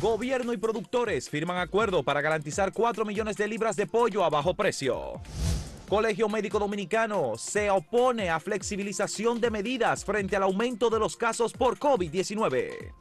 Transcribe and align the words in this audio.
Gobierno 0.00 0.54
y 0.54 0.56
productores 0.56 1.28
firman 1.28 1.58
acuerdo 1.58 2.02
para 2.02 2.22
garantizar 2.22 2.72
4 2.72 3.04
millones 3.04 3.36
de 3.36 3.46
libras 3.46 3.76
de 3.76 3.86
pollo 3.86 4.24
a 4.24 4.30
bajo 4.30 4.54
precio. 4.54 5.20
Colegio 5.90 6.26
Médico 6.26 6.58
Dominicano 6.58 7.36
se 7.36 7.68
opone 7.68 8.30
a 8.30 8.40
flexibilización 8.40 9.42
de 9.42 9.50
medidas 9.50 10.06
frente 10.06 10.36
al 10.36 10.44
aumento 10.44 10.88
de 10.88 10.98
los 10.98 11.18
casos 11.18 11.52
por 11.52 11.78
COVID-19. 11.78 12.94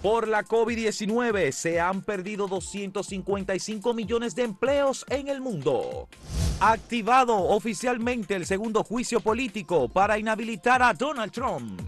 Por 0.00 0.28
la 0.28 0.42
COVID-19 0.42 1.52
se 1.52 1.78
han 1.78 2.00
perdido 2.00 2.48
255 2.48 3.92
millones 3.92 4.34
de 4.34 4.44
empleos 4.44 5.04
en 5.10 5.28
el 5.28 5.42
mundo. 5.42 6.08
Activado 6.58 7.36
oficialmente 7.36 8.34
el 8.34 8.46
segundo 8.46 8.82
juicio 8.82 9.20
político 9.20 9.90
para 9.90 10.18
inhabilitar 10.18 10.82
a 10.82 10.94
Donald 10.94 11.32
Trump. 11.32 11.82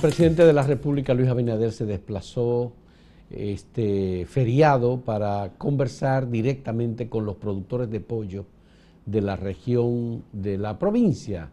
Presidente 0.00 0.46
de 0.46 0.54
la 0.54 0.62
República, 0.62 1.12
Luis 1.12 1.28
Abinader, 1.28 1.72
se 1.72 1.84
desplazó 1.84 2.72
este 3.30 4.24
feriado 4.26 5.02
para 5.02 5.52
conversar 5.58 6.30
directamente 6.30 7.08
con 7.08 7.26
los 7.26 7.36
productores 7.36 7.90
de 7.90 8.00
pollo 8.00 8.46
de 9.04 9.20
la 9.20 9.36
región 9.36 10.24
de 10.32 10.56
la 10.56 10.78
provincia 10.78 11.50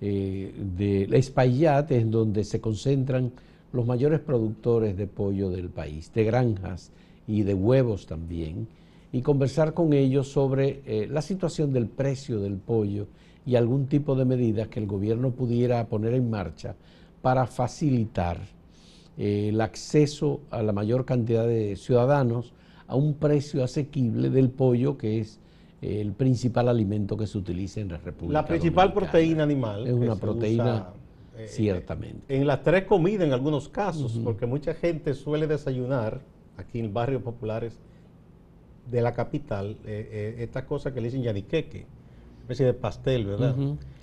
eh, 0.00 0.54
de 0.56 1.08
Espaillat, 1.12 1.90
en 1.90 2.12
donde 2.12 2.44
se 2.44 2.60
concentran 2.60 3.32
los 3.72 3.84
mayores 3.86 4.20
productores 4.20 4.96
de 4.96 5.08
pollo 5.08 5.50
del 5.50 5.68
país, 5.68 6.12
de 6.14 6.24
granjas 6.24 6.92
y 7.26 7.42
de 7.42 7.54
huevos 7.54 8.06
también, 8.06 8.68
y 9.12 9.20
conversar 9.22 9.74
con 9.74 9.92
ellos 9.92 10.28
sobre 10.28 10.80
eh, 10.86 11.08
la 11.10 11.22
situación 11.22 11.72
del 11.72 11.88
precio 11.88 12.38
del 12.38 12.54
pollo 12.54 13.08
y 13.44 13.56
algún 13.56 13.86
tipo 13.86 14.14
de 14.14 14.24
medidas 14.24 14.68
que 14.68 14.78
el 14.78 14.86
gobierno 14.86 15.32
pudiera 15.32 15.84
poner 15.88 16.14
en 16.14 16.30
marcha 16.30 16.76
para 17.22 17.46
facilitar 17.46 18.38
eh, 19.16 19.48
el 19.48 19.60
acceso 19.60 20.40
a 20.50 20.62
la 20.62 20.72
mayor 20.72 21.04
cantidad 21.04 21.46
de 21.46 21.76
ciudadanos 21.76 22.52
a 22.86 22.96
un 22.96 23.14
precio 23.14 23.62
asequible 23.62 24.30
del 24.30 24.50
pollo, 24.50 24.96
que 24.96 25.20
es 25.20 25.40
eh, 25.82 26.00
el 26.00 26.12
principal 26.12 26.68
alimento 26.68 27.16
que 27.16 27.26
se 27.26 27.38
utiliza 27.38 27.80
en 27.80 27.88
la 27.88 27.98
República. 27.98 28.40
La 28.40 28.46
principal 28.46 28.92
proteína 28.92 29.42
animal. 29.42 29.86
Es 29.86 29.92
una 29.92 30.16
proteína, 30.16 30.88
eh, 31.36 31.46
ciertamente. 31.48 32.34
En 32.34 32.46
las 32.46 32.62
tres 32.62 32.84
comidas 32.84 33.26
en 33.26 33.32
algunos 33.32 33.68
casos, 33.68 34.18
porque 34.24 34.46
mucha 34.46 34.74
gente 34.74 35.14
suele 35.14 35.46
desayunar 35.46 36.20
aquí 36.56 36.78
en 36.78 36.92
barrios 36.92 37.22
populares 37.22 37.78
de 38.90 39.02
la 39.02 39.12
capital, 39.12 39.76
esta 39.84 40.66
cosa 40.66 40.92
que 40.92 41.00
le 41.00 41.08
dicen 41.08 41.22
yaniqueque, 41.22 41.86
especie 42.40 42.66
de 42.66 42.74
pastel, 42.74 43.26
¿verdad? 43.26 43.54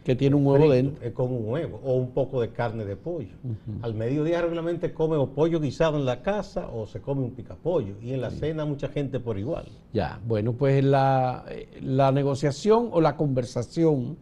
Que 0.07 0.15
tiene 0.15 0.37
un 0.37 0.47
huevo 0.47 0.71
dentro. 0.71 1.05
Eh, 1.05 1.11
con 1.11 1.33
un 1.33 1.49
huevo 1.49 1.81
o 1.83 1.95
un 1.95 2.11
poco 2.11 2.39
de 2.39 2.51
carne 2.51 2.85
de 2.85 2.95
pollo. 2.95 3.35
Al 3.81 3.93
mediodía 3.93 4.41
regularmente 4.41 4.93
come 4.93 5.17
o 5.17 5.31
pollo 5.31 5.59
guisado 5.59 5.97
en 5.97 6.05
la 6.05 6.21
casa 6.21 6.69
o 6.69 6.87
se 6.87 7.01
come 7.01 7.23
un 7.23 7.31
picapollo. 7.31 7.95
Y 8.01 8.13
en 8.13 8.21
la 8.21 8.31
cena 8.31 8.63
mucha 8.63 8.87
gente 8.87 9.19
por 9.19 9.37
igual. 9.37 9.65
Ya, 9.91 10.21
bueno, 10.25 10.53
pues 10.53 10.81
la, 10.81 11.43
la 11.81 12.13
negociación 12.13 12.87
o 12.93 13.01
la 13.01 13.17
conversación 13.17 14.15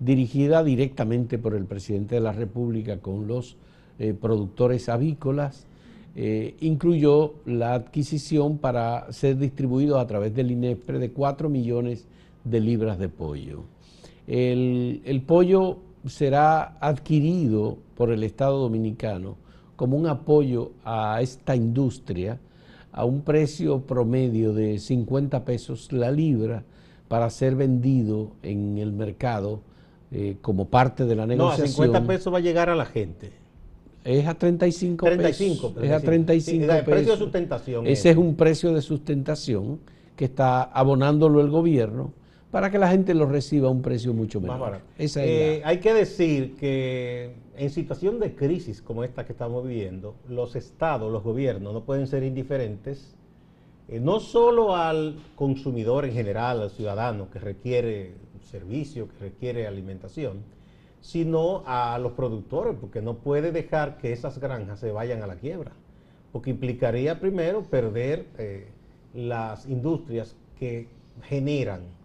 dirigida 0.00 0.64
directamente 0.64 1.36
por 1.36 1.54
el 1.54 1.66
presidente 1.66 2.14
de 2.14 2.22
la 2.22 2.32
República 2.32 3.00
con 3.00 3.26
los 3.26 3.58
eh, 3.98 4.14
productores 4.18 4.88
avícolas 4.88 5.66
eh, 6.14 6.56
incluyó 6.60 7.34
la 7.44 7.74
adquisición 7.74 8.56
para 8.56 9.12
ser 9.12 9.36
distribuido 9.36 10.00
a 10.00 10.06
través 10.06 10.34
del 10.34 10.50
INEPRE 10.50 10.98
de 10.98 11.10
4 11.10 11.50
millones 11.50 12.06
de 12.42 12.60
libras 12.60 12.98
de 12.98 13.10
pollo. 13.10 13.64
El, 14.26 15.22
pollo 15.26 15.78
será 16.06 16.76
adquirido 16.80 17.78
por 17.94 18.10
el 18.10 18.22
Estado 18.22 18.58
Dominicano 18.58 19.36
como 19.76 19.96
un 19.96 20.06
apoyo 20.06 20.72
a 20.84 21.20
esta 21.20 21.54
industria 21.54 22.38
a 22.92 23.04
un 23.04 23.22
precio 23.22 23.80
promedio 23.80 24.52
de 24.52 24.78
50 24.78 25.44
pesos 25.44 25.92
la 25.92 26.10
libra 26.10 26.64
para 27.08 27.28
ser 27.30 27.54
vendido 27.54 28.32
en 28.42 28.78
el 28.78 28.92
mercado 28.92 29.60
eh, 30.10 30.36
como 30.40 30.68
parte 30.68 31.04
de 31.04 31.14
la 31.14 31.26
negociación. 31.26 31.66
No, 31.66 31.94
a 31.94 32.00
50 32.00 32.06
pesos 32.06 32.32
va 32.32 32.38
a 32.38 32.40
llegar 32.40 32.70
a 32.70 32.74
la 32.74 32.86
gente. 32.86 33.32
Es 34.02 34.26
a 34.26 34.34
35, 34.34 35.04
35 35.04 35.74
pesos. 35.74 35.84
Es 35.84 35.92
a 35.92 36.00
35 36.00 36.72
El 36.72 36.84
precio 36.84 37.12
de 37.12 37.18
sustentación. 37.18 37.86
Ese 37.86 38.10
es 38.10 38.16
un 38.16 38.34
precio 38.36 38.72
de 38.72 38.80
sustentación 38.80 39.80
que 40.14 40.24
está 40.24 40.62
abonándolo 40.62 41.40
el 41.40 41.50
gobierno 41.50 42.12
para 42.50 42.70
que 42.70 42.78
la 42.78 42.88
gente 42.88 43.14
lo 43.14 43.26
reciba 43.26 43.68
a 43.68 43.70
un 43.70 43.82
precio 43.82 44.12
mucho 44.12 44.40
menor. 44.40 44.80
Eh, 44.98 45.62
hay 45.64 45.78
que 45.78 45.92
decir 45.92 46.56
que 46.56 47.34
en 47.56 47.70
situación 47.70 48.20
de 48.20 48.34
crisis 48.34 48.80
como 48.82 49.04
esta 49.04 49.24
que 49.24 49.32
estamos 49.32 49.66
viviendo, 49.66 50.14
los 50.28 50.56
estados, 50.56 51.12
los 51.12 51.22
gobiernos 51.22 51.72
no 51.72 51.84
pueden 51.84 52.06
ser 52.06 52.22
indiferentes, 52.22 53.14
eh, 53.88 54.00
no 54.00 54.20
solo 54.20 54.76
al 54.76 55.18
consumidor 55.34 56.04
en 56.04 56.12
general, 56.12 56.62
al 56.62 56.70
ciudadano 56.70 57.30
que 57.30 57.38
requiere 57.38 58.14
servicio, 58.42 59.08
que 59.08 59.18
requiere 59.24 59.66
alimentación, 59.66 60.42
sino 61.00 61.62
a 61.66 61.98
los 61.98 62.12
productores, 62.12 62.76
porque 62.80 63.02
no 63.02 63.18
puede 63.18 63.52
dejar 63.52 63.98
que 63.98 64.12
esas 64.12 64.38
granjas 64.38 64.80
se 64.80 64.92
vayan 64.92 65.22
a 65.22 65.26
la 65.26 65.36
quiebra, 65.36 65.72
porque 66.32 66.50
implicaría 66.50 67.20
primero 67.20 67.62
perder 67.62 68.26
eh, 68.38 68.68
las 69.14 69.66
industrias 69.66 70.36
que 70.58 70.88
generan 71.22 71.95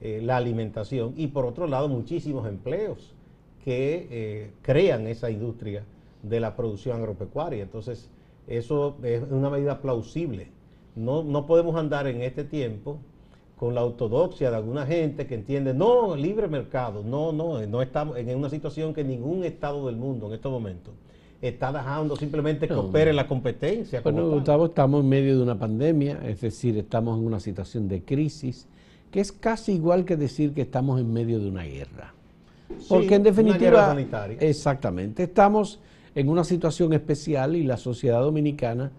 eh, 0.00 0.20
la 0.22 0.36
alimentación 0.36 1.14
y 1.16 1.28
por 1.28 1.44
otro 1.44 1.66
lado 1.66 1.88
muchísimos 1.88 2.48
empleos 2.48 3.14
que 3.64 4.08
eh, 4.10 4.50
crean 4.62 5.06
esa 5.06 5.30
industria 5.30 5.84
de 6.22 6.40
la 6.40 6.56
producción 6.56 6.98
agropecuaria. 6.98 7.62
Entonces, 7.62 8.10
eso 8.46 8.96
es 9.02 9.22
una 9.30 9.50
medida 9.50 9.80
plausible. 9.80 10.48
No, 10.96 11.22
no 11.22 11.46
podemos 11.46 11.76
andar 11.76 12.06
en 12.06 12.22
este 12.22 12.44
tiempo 12.44 12.98
con 13.56 13.74
la 13.74 13.84
ortodoxia 13.84 14.50
de 14.50 14.56
alguna 14.56 14.86
gente 14.86 15.26
que 15.26 15.34
entiende, 15.34 15.74
no, 15.74 16.16
libre 16.16 16.48
mercado, 16.48 17.02
no, 17.04 17.30
no, 17.30 17.60
no 17.66 17.82
estamos 17.82 18.16
en 18.16 18.34
una 18.38 18.48
situación 18.48 18.94
que 18.94 19.04
ningún 19.04 19.44
Estado 19.44 19.86
del 19.86 19.96
mundo 19.96 20.28
en 20.28 20.32
estos 20.32 20.50
momentos 20.50 20.94
está 21.42 21.72
dejando 21.72 22.16
simplemente 22.16 22.66
que 22.66 22.74
opere 22.74 23.12
la 23.12 23.26
competencia. 23.26 24.00
Bueno, 24.00 24.28
Gustavo, 24.28 24.66
estamos 24.66 25.02
en 25.02 25.08
medio 25.08 25.36
de 25.36 25.42
una 25.42 25.58
pandemia, 25.58 26.20
es 26.26 26.40
decir, 26.40 26.76
estamos 26.78 27.18
en 27.18 27.26
una 27.26 27.40
situación 27.40 27.88
de 27.88 28.02
crisis 28.02 28.66
que 29.10 29.20
es 29.20 29.32
casi 29.32 29.72
igual 29.72 30.04
que 30.04 30.16
decir 30.16 30.52
que 30.52 30.62
estamos 30.62 31.00
en 31.00 31.12
medio 31.12 31.40
de 31.40 31.48
una 31.48 31.64
guerra. 31.64 32.14
Porque 32.88 33.16
en 33.16 33.22
definitiva, 33.22 33.96
exactamente, 34.38 35.24
estamos 35.24 35.80
en 36.14 36.28
una 36.28 36.44
situación 36.44 36.92
especial 36.92 37.56
y 37.56 37.64
la 37.64 37.76
sociedad 37.76 38.20
dominicana 38.20 38.90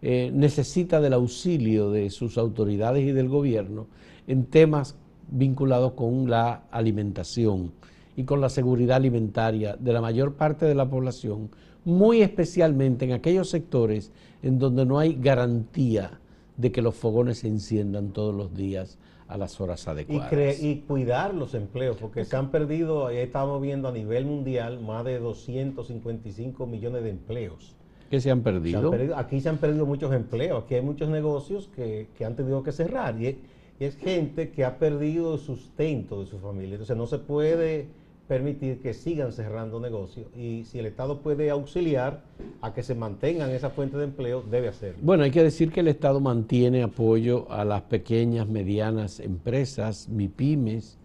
eh, 0.00 0.30
necesita 0.32 1.00
del 1.00 1.12
auxilio 1.12 1.90
de 1.90 2.10
sus 2.10 2.38
autoridades 2.38 3.06
y 3.06 3.12
del 3.12 3.28
gobierno 3.28 3.86
en 4.26 4.44
temas 4.44 4.94
vinculados 5.30 5.92
con 5.92 6.30
la 6.30 6.62
alimentación 6.70 7.72
y 8.16 8.24
con 8.24 8.40
la 8.40 8.48
seguridad 8.48 8.96
alimentaria 8.96 9.76
de 9.76 9.92
la 9.92 10.00
mayor 10.00 10.34
parte 10.34 10.66
de 10.66 10.74
la 10.74 10.88
población, 10.88 11.50
muy 11.84 12.22
especialmente 12.22 13.04
en 13.04 13.12
aquellos 13.12 13.50
sectores 13.50 14.10
en 14.42 14.58
donde 14.58 14.84
no 14.84 14.98
hay 14.98 15.18
garantía 15.20 16.18
de 16.56 16.72
que 16.72 16.82
los 16.82 16.94
fogones 16.94 17.38
se 17.38 17.48
enciendan 17.48 18.12
todos 18.12 18.34
los 18.34 18.54
días 18.54 18.98
a 19.28 19.36
las 19.36 19.60
horas 19.60 19.86
adecuadas. 19.86 20.62
Y, 20.62 20.84
cuidar 20.88 21.34
los 21.34 21.54
empleos, 21.54 21.96
porque 21.98 22.24
se 22.24 22.36
han 22.36 22.50
perdido, 22.50 23.10
estamos 23.10 23.60
viendo 23.60 23.88
a 23.88 23.92
nivel 23.92 24.24
mundial, 24.24 24.80
más 24.80 25.04
de 25.04 25.18
255 25.18 26.66
millones 26.66 27.02
de 27.02 27.10
empleos. 27.10 27.76
¿Qué 28.10 28.20
se 28.20 28.30
han 28.30 28.40
perdido? 28.40 28.90
aquí 29.16 29.40
se 29.40 29.50
han 29.50 29.58
perdido 29.58 29.84
muchos 29.84 30.14
empleos, 30.14 30.64
aquí 30.64 30.74
hay 30.76 30.82
muchos 30.82 31.10
negocios 31.10 31.68
que, 31.76 32.08
han 32.24 32.36
tenido 32.36 32.62
que 32.62 32.72
cerrar 32.72 33.20
y 33.20 33.36
es 33.78 33.96
gente 33.96 34.50
que 34.50 34.64
ha 34.64 34.78
perdido 34.78 35.34
el 35.34 35.40
sustento 35.40 36.20
de 36.20 36.26
su 36.26 36.38
familia. 36.38 36.72
Entonces 36.72 36.96
no 36.96 37.06
se 37.06 37.18
puede 37.18 37.86
permitir 38.28 38.80
que 38.80 38.92
sigan 38.92 39.32
cerrando 39.32 39.80
negocios 39.80 40.26
y 40.36 40.64
si 40.64 40.78
el 40.78 40.86
Estado 40.86 41.20
puede 41.20 41.48
auxiliar 41.48 42.22
a 42.60 42.74
que 42.74 42.82
se 42.82 42.94
mantengan 42.94 43.50
esa 43.50 43.70
fuente 43.70 43.96
de 43.96 44.04
empleo, 44.04 44.42
debe 44.42 44.68
hacerlo. 44.68 44.98
Bueno, 45.00 45.24
hay 45.24 45.30
que 45.30 45.42
decir 45.42 45.72
que 45.72 45.80
el 45.80 45.88
Estado 45.88 46.20
mantiene 46.20 46.82
apoyo 46.82 47.50
a 47.50 47.64
las 47.64 47.82
pequeñas, 47.82 48.46
medianas 48.46 49.18
empresas, 49.18 50.10
MIPIMES, 50.10 50.98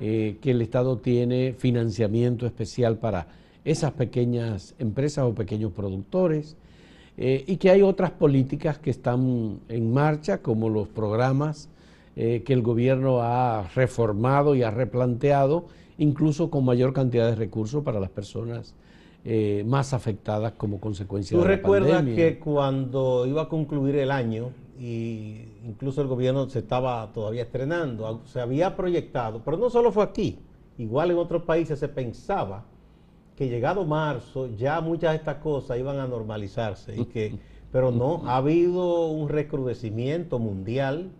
eh, 0.00 0.38
que 0.42 0.50
el 0.50 0.60
Estado 0.60 0.98
tiene 0.98 1.54
financiamiento 1.56 2.46
especial 2.46 2.98
para 2.98 3.28
esas 3.64 3.92
pequeñas 3.92 4.74
empresas 4.80 5.24
o 5.24 5.34
pequeños 5.34 5.72
productores 5.72 6.56
eh, 7.16 7.44
y 7.46 7.56
que 7.56 7.70
hay 7.70 7.82
otras 7.82 8.10
políticas 8.10 8.78
que 8.78 8.90
están 8.90 9.60
en 9.68 9.92
marcha, 9.92 10.38
como 10.38 10.68
los 10.68 10.88
programas 10.88 11.68
eh, 12.16 12.42
que 12.44 12.52
el 12.52 12.62
gobierno 12.62 13.22
ha 13.22 13.68
reformado 13.74 14.56
y 14.56 14.64
ha 14.64 14.70
replanteado 14.70 15.66
incluso 15.98 16.50
con 16.50 16.64
mayor 16.64 16.92
cantidad 16.92 17.28
de 17.28 17.34
recursos 17.34 17.82
para 17.82 18.00
las 18.00 18.10
personas 18.10 18.74
eh, 19.24 19.64
más 19.66 19.92
afectadas 19.92 20.52
como 20.52 20.78
consecuencia 20.80 21.36
de 21.36 21.42
la 21.42 21.48
pandemia. 21.48 21.62
¿Tú 21.62 21.72
recuerdas 21.72 22.04
que 22.14 22.38
cuando 22.38 23.26
iba 23.26 23.42
a 23.42 23.48
concluir 23.48 23.96
el 23.96 24.10
año 24.10 24.50
y 24.78 25.40
incluso 25.64 26.02
el 26.02 26.08
gobierno 26.08 26.48
se 26.48 26.60
estaba 26.60 27.10
todavía 27.12 27.42
estrenando, 27.42 28.22
se 28.26 28.40
había 28.40 28.76
proyectado, 28.76 29.42
pero 29.44 29.56
no 29.56 29.70
solo 29.70 29.90
fue 29.90 30.04
aquí, 30.04 30.38
igual 30.78 31.10
en 31.10 31.18
otros 31.18 31.42
países 31.42 31.78
se 31.78 31.88
pensaba 31.88 32.64
que 33.36 33.48
llegado 33.48 33.84
marzo 33.84 34.48
ya 34.56 34.80
muchas 34.80 35.12
de 35.12 35.16
estas 35.16 35.36
cosas 35.36 35.78
iban 35.78 35.98
a 35.98 36.06
normalizarse 36.06 36.96
y 36.96 37.04
que 37.06 37.38
pero 37.72 37.90
no 37.90 38.22
ha 38.26 38.36
habido 38.36 39.08
un 39.08 39.28
recrudecimiento 39.28 40.38
mundial, 40.38 41.10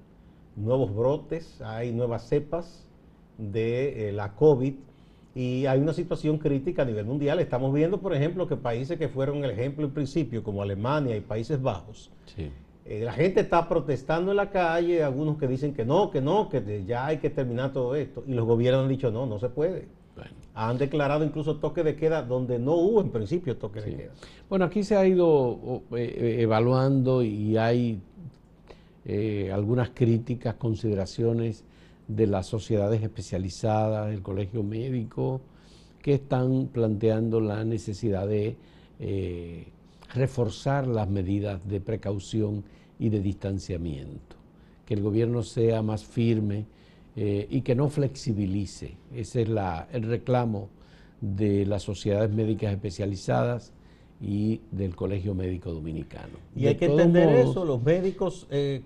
nuevos 0.55 0.94
brotes, 0.94 1.61
hay 1.61 1.93
nuevas 1.93 2.28
cepas 2.28 2.87
de 3.38 4.09
eh, 4.09 4.12
la 4.12 4.33
COVID 4.35 4.75
y 5.37 5.67
hay 5.67 5.79
una 5.81 5.93
situación 5.93 6.38
crítica 6.38 6.83
a 6.83 6.85
nivel 6.87 7.05
mundial. 7.05 7.38
Estamos 7.41 7.73
viendo, 7.75 7.99
por 8.00 8.15
ejemplo, 8.15 8.49
que 8.49 8.56
países 8.56 8.99
que 8.99 9.09
fueron 9.09 9.44
el 9.44 9.50
ejemplo 9.50 9.85
en 9.85 9.93
principio, 9.93 10.43
como 10.43 10.62
Alemania 10.62 11.15
y 11.15 11.21
Países 11.21 11.61
Bajos, 11.61 12.11
eh, 12.87 13.03
la 13.05 13.12
gente 13.12 13.41
está 13.41 13.69
protestando 13.69 14.31
en 14.31 14.38
la 14.38 14.50
calle, 14.50 15.03
algunos 15.03 15.37
que 15.37 15.47
dicen 15.47 15.75
que 15.75 15.85
no, 15.85 16.11
que 16.11 16.23
no, 16.23 16.49
que 16.49 16.85
ya 16.87 17.05
hay 17.05 17.19
que 17.19 17.29
terminar 17.29 17.75
todo 17.75 17.94
esto, 17.94 18.25
y 18.27 18.33
los 18.33 18.47
gobiernos 18.47 18.85
han 18.85 18.88
dicho 18.88 19.11
no, 19.11 19.27
no 19.27 19.38
se 19.38 19.50
puede. 19.50 19.88
Han 20.55 20.79
declarado 20.79 21.23
incluso 21.23 21.56
toque 21.56 21.83
de 21.83 21.97
queda 21.97 22.23
donde 22.23 22.59
no 22.59 22.73
hubo 22.77 23.03
en 23.03 23.11
principio 23.11 23.59
toque 23.59 23.83
de 23.83 23.94
queda. 23.94 24.12
Bueno, 24.49 24.65
aquí 24.65 24.83
se 24.85 24.97
ha 24.97 25.06
ido 25.06 25.83
eh, 25.94 26.37
evaluando 26.41 27.23
y 27.23 27.59
hay 27.59 28.00
algunas 29.53 29.91
críticas, 29.91 30.55
consideraciones 30.55 31.62
de 32.08 32.26
las 32.26 32.47
sociedades 32.47 33.03
especializadas, 33.03 34.12
el 34.12 34.23
colegio 34.23 34.62
médico, 34.62 35.41
que 36.03 36.14
están 36.14 36.69
planteando 36.73 37.41
la 37.41 37.64
necesidad 37.64 38.29
de 38.29 38.56
eh, 39.00 39.67
reforzar 40.14 40.87
las 40.87 41.08
medidas 41.08 41.67
de 41.67 41.81
precaución 41.81 42.64
y 42.99 43.08
de 43.08 43.20
distanciamiento, 43.20 44.37
que 44.85 44.94
el 44.94 45.03
gobierno 45.03 45.43
sea 45.43 45.82
más 45.82 46.05
firme 46.05 46.67
eh, 47.17 47.47
y 47.50 47.62
que 47.62 47.75
no 47.75 47.88
flexibilice. 47.88 48.97
Ese 49.14 49.43
es 49.43 49.49
el 49.49 50.02
reclamo 50.05 50.69
de 51.20 51.67
las 51.67 51.82
sociedades 51.82 52.31
médicas 52.31 52.73
especializadas 52.73 53.73
y 54.20 54.61
del 54.70 54.94
Colegio 54.94 55.35
Médico 55.35 55.73
Dominicano. 55.73 56.38
Y 56.55 56.67
hay 56.67 56.76
que 56.76 56.87
entender 56.87 57.29
eso, 57.37 57.64
los 57.64 57.82
médicos 57.82 58.47
eh, 58.50 58.82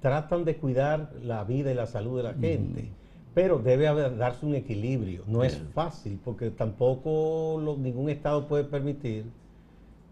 tratan 0.00 0.44
de 0.44 0.56
cuidar 0.56 1.12
la 1.22 1.44
vida 1.44 1.70
y 1.70 1.74
la 1.74 1.86
salud 1.86 2.16
de 2.16 2.22
la 2.22 2.34
gente. 2.34 2.88
Pero 3.34 3.58
debe 3.58 3.88
haber, 3.88 4.16
darse 4.16 4.44
un 4.44 4.54
equilibrio. 4.54 5.22
No 5.26 5.42
es 5.42 5.60
fácil, 5.74 6.18
porque 6.22 6.50
tampoco 6.50 7.60
ningún 7.78 8.10
Estado 8.10 8.46
puede 8.46 8.64
permitir 8.64 9.24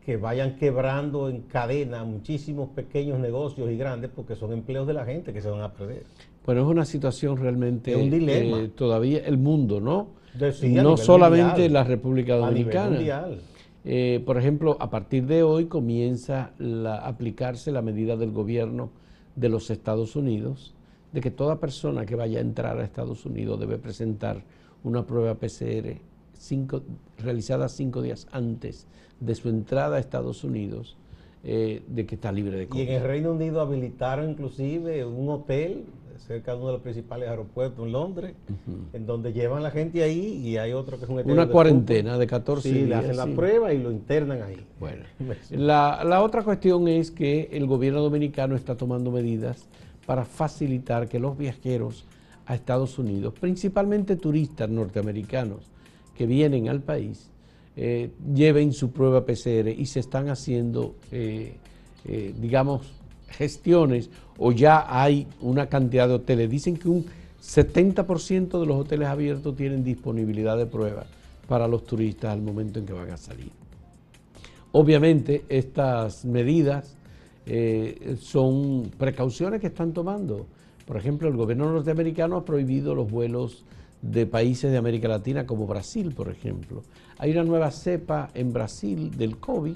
que 0.04 0.16
vayan 0.16 0.56
quebrando 0.56 1.28
en 1.28 1.42
cadena 1.42 2.04
muchísimos 2.04 2.70
pequeños 2.70 3.18
negocios 3.18 3.70
y 3.70 3.76
grandes, 3.76 4.10
porque 4.14 4.34
son 4.34 4.52
empleos 4.52 4.86
de 4.86 4.94
la 4.94 5.04
gente 5.04 5.32
que 5.32 5.42
se 5.42 5.50
van 5.50 5.60
a 5.60 5.72
perder. 5.72 6.04
Bueno, 6.46 6.62
es 6.62 6.66
una 6.68 6.86
situación 6.86 7.36
realmente... 7.36 7.94
un 7.94 8.10
dilema. 8.10 8.60
Eh, 8.60 8.68
todavía 8.68 9.18
el 9.18 9.36
mundo, 9.36 9.80
¿no? 9.80 10.08
no 10.62 10.96
solamente 10.96 11.68
la 11.68 11.84
República 11.84 12.36
Dominicana. 12.36 12.98
Eh, 13.84 14.22
por 14.26 14.36
ejemplo, 14.36 14.76
a 14.80 14.90
partir 14.90 15.26
de 15.26 15.42
hoy 15.42 15.66
comienza 15.66 16.52
a 16.58 17.08
aplicarse 17.08 17.72
la 17.72 17.82
medida 17.82 18.16
del 18.16 18.30
gobierno 18.30 18.90
de 19.36 19.48
los 19.48 19.70
Estados 19.70 20.16
Unidos 20.16 20.74
de 21.12 21.20
que 21.20 21.30
toda 21.30 21.58
persona 21.58 22.06
que 22.06 22.14
vaya 22.14 22.38
a 22.38 22.42
entrar 22.42 22.78
a 22.78 22.84
Estados 22.84 23.26
Unidos 23.26 23.58
debe 23.58 23.78
presentar 23.78 24.42
una 24.84 25.06
prueba 25.06 25.34
PCR 25.34 26.00
realizada 27.18 27.68
cinco 27.68 28.02
días 28.02 28.26
antes 28.32 28.86
de 29.20 29.34
su 29.34 29.48
entrada 29.48 29.96
a 29.96 30.00
Estados 30.00 30.44
Unidos 30.44 30.96
eh, 31.42 31.82
de 31.86 32.06
que 32.06 32.14
está 32.14 32.32
libre 32.32 32.56
de 32.56 32.66
COVID. 32.68 32.80
Y 32.80 32.86
en 32.88 32.94
el 32.94 33.02
Reino 33.02 33.32
Unido 33.32 33.60
habilitaron 33.60 34.30
inclusive 34.30 35.04
un 35.04 35.28
hotel 35.28 35.84
cerca 36.26 36.52
de 36.52 36.58
uno 36.58 36.68
de 36.68 36.72
los 36.74 36.82
principales 36.82 37.28
aeropuertos 37.28 37.84
en 37.84 37.92
Londres, 37.92 38.34
en 38.92 39.06
donde 39.06 39.32
llevan 39.32 39.62
la 39.62 39.70
gente 39.70 40.02
ahí 40.02 40.40
y 40.44 40.56
hay 40.56 40.72
otro 40.72 40.98
que 40.98 41.04
es 41.04 41.10
un 41.10 41.30
Una 41.30 41.48
cuarentena 41.48 42.18
de 42.18 42.26
14 42.26 42.68
sí, 42.68 42.74
días. 42.74 42.88
le 42.88 42.94
hacen 42.94 43.16
la 43.16 43.26
prueba 43.26 43.72
y 43.72 43.78
lo 43.78 43.90
internan 43.90 44.42
ahí. 44.42 44.64
Bueno, 44.78 45.04
la, 45.50 46.02
la 46.04 46.22
otra 46.22 46.42
cuestión 46.42 46.88
es 46.88 47.10
que 47.10 47.48
el 47.52 47.66
gobierno 47.66 48.00
dominicano 48.00 48.54
está 48.54 48.76
tomando 48.76 49.10
medidas 49.10 49.68
para 50.06 50.24
facilitar 50.24 51.08
que 51.08 51.18
los 51.18 51.36
viajeros 51.36 52.04
a 52.46 52.54
Estados 52.54 52.98
Unidos, 52.98 53.34
principalmente 53.38 54.16
turistas 54.16 54.68
norteamericanos 54.68 55.60
que 56.16 56.26
vienen 56.26 56.68
al 56.68 56.80
país, 56.80 57.30
eh, 57.76 58.10
lleven 58.34 58.72
su 58.72 58.90
prueba 58.90 59.24
PCR 59.24 59.68
y 59.68 59.86
se 59.86 60.00
están 60.00 60.28
haciendo, 60.28 60.96
eh, 61.12 61.54
eh, 62.04 62.34
digamos, 62.38 62.99
gestiones 63.30 64.10
o 64.38 64.52
ya 64.52 64.84
hay 64.88 65.26
una 65.40 65.66
cantidad 65.66 66.08
de 66.08 66.14
hoteles. 66.14 66.50
Dicen 66.50 66.76
que 66.76 66.88
un 66.88 67.06
70% 67.42 68.60
de 68.60 68.66
los 68.66 68.76
hoteles 68.76 69.08
abiertos 69.08 69.56
tienen 69.56 69.82
disponibilidad 69.82 70.56
de 70.56 70.66
pruebas 70.66 71.06
para 71.48 71.66
los 71.66 71.84
turistas 71.84 72.32
al 72.32 72.42
momento 72.42 72.78
en 72.78 72.86
que 72.86 72.92
van 72.92 73.10
a 73.10 73.16
salir. 73.16 73.50
Obviamente 74.72 75.44
estas 75.48 76.24
medidas 76.24 76.94
eh, 77.46 78.16
son 78.20 78.90
precauciones 78.96 79.60
que 79.60 79.66
están 79.66 79.92
tomando. 79.92 80.46
Por 80.86 80.96
ejemplo, 80.96 81.28
el 81.28 81.36
gobierno 81.36 81.72
norteamericano 81.72 82.36
ha 82.36 82.44
prohibido 82.44 82.94
los 82.94 83.10
vuelos 83.10 83.64
de 84.02 84.26
países 84.26 84.70
de 84.70 84.76
América 84.76 85.08
Latina 85.08 85.46
como 85.46 85.66
Brasil, 85.66 86.12
por 86.14 86.28
ejemplo. 86.28 86.82
Hay 87.18 87.32
una 87.32 87.44
nueva 87.44 87.70
cepa 87.70 88.30
en 88.34 88.52
Brasil 88.52 89.16
del 89.16 89.38
COVID 89.38 89.74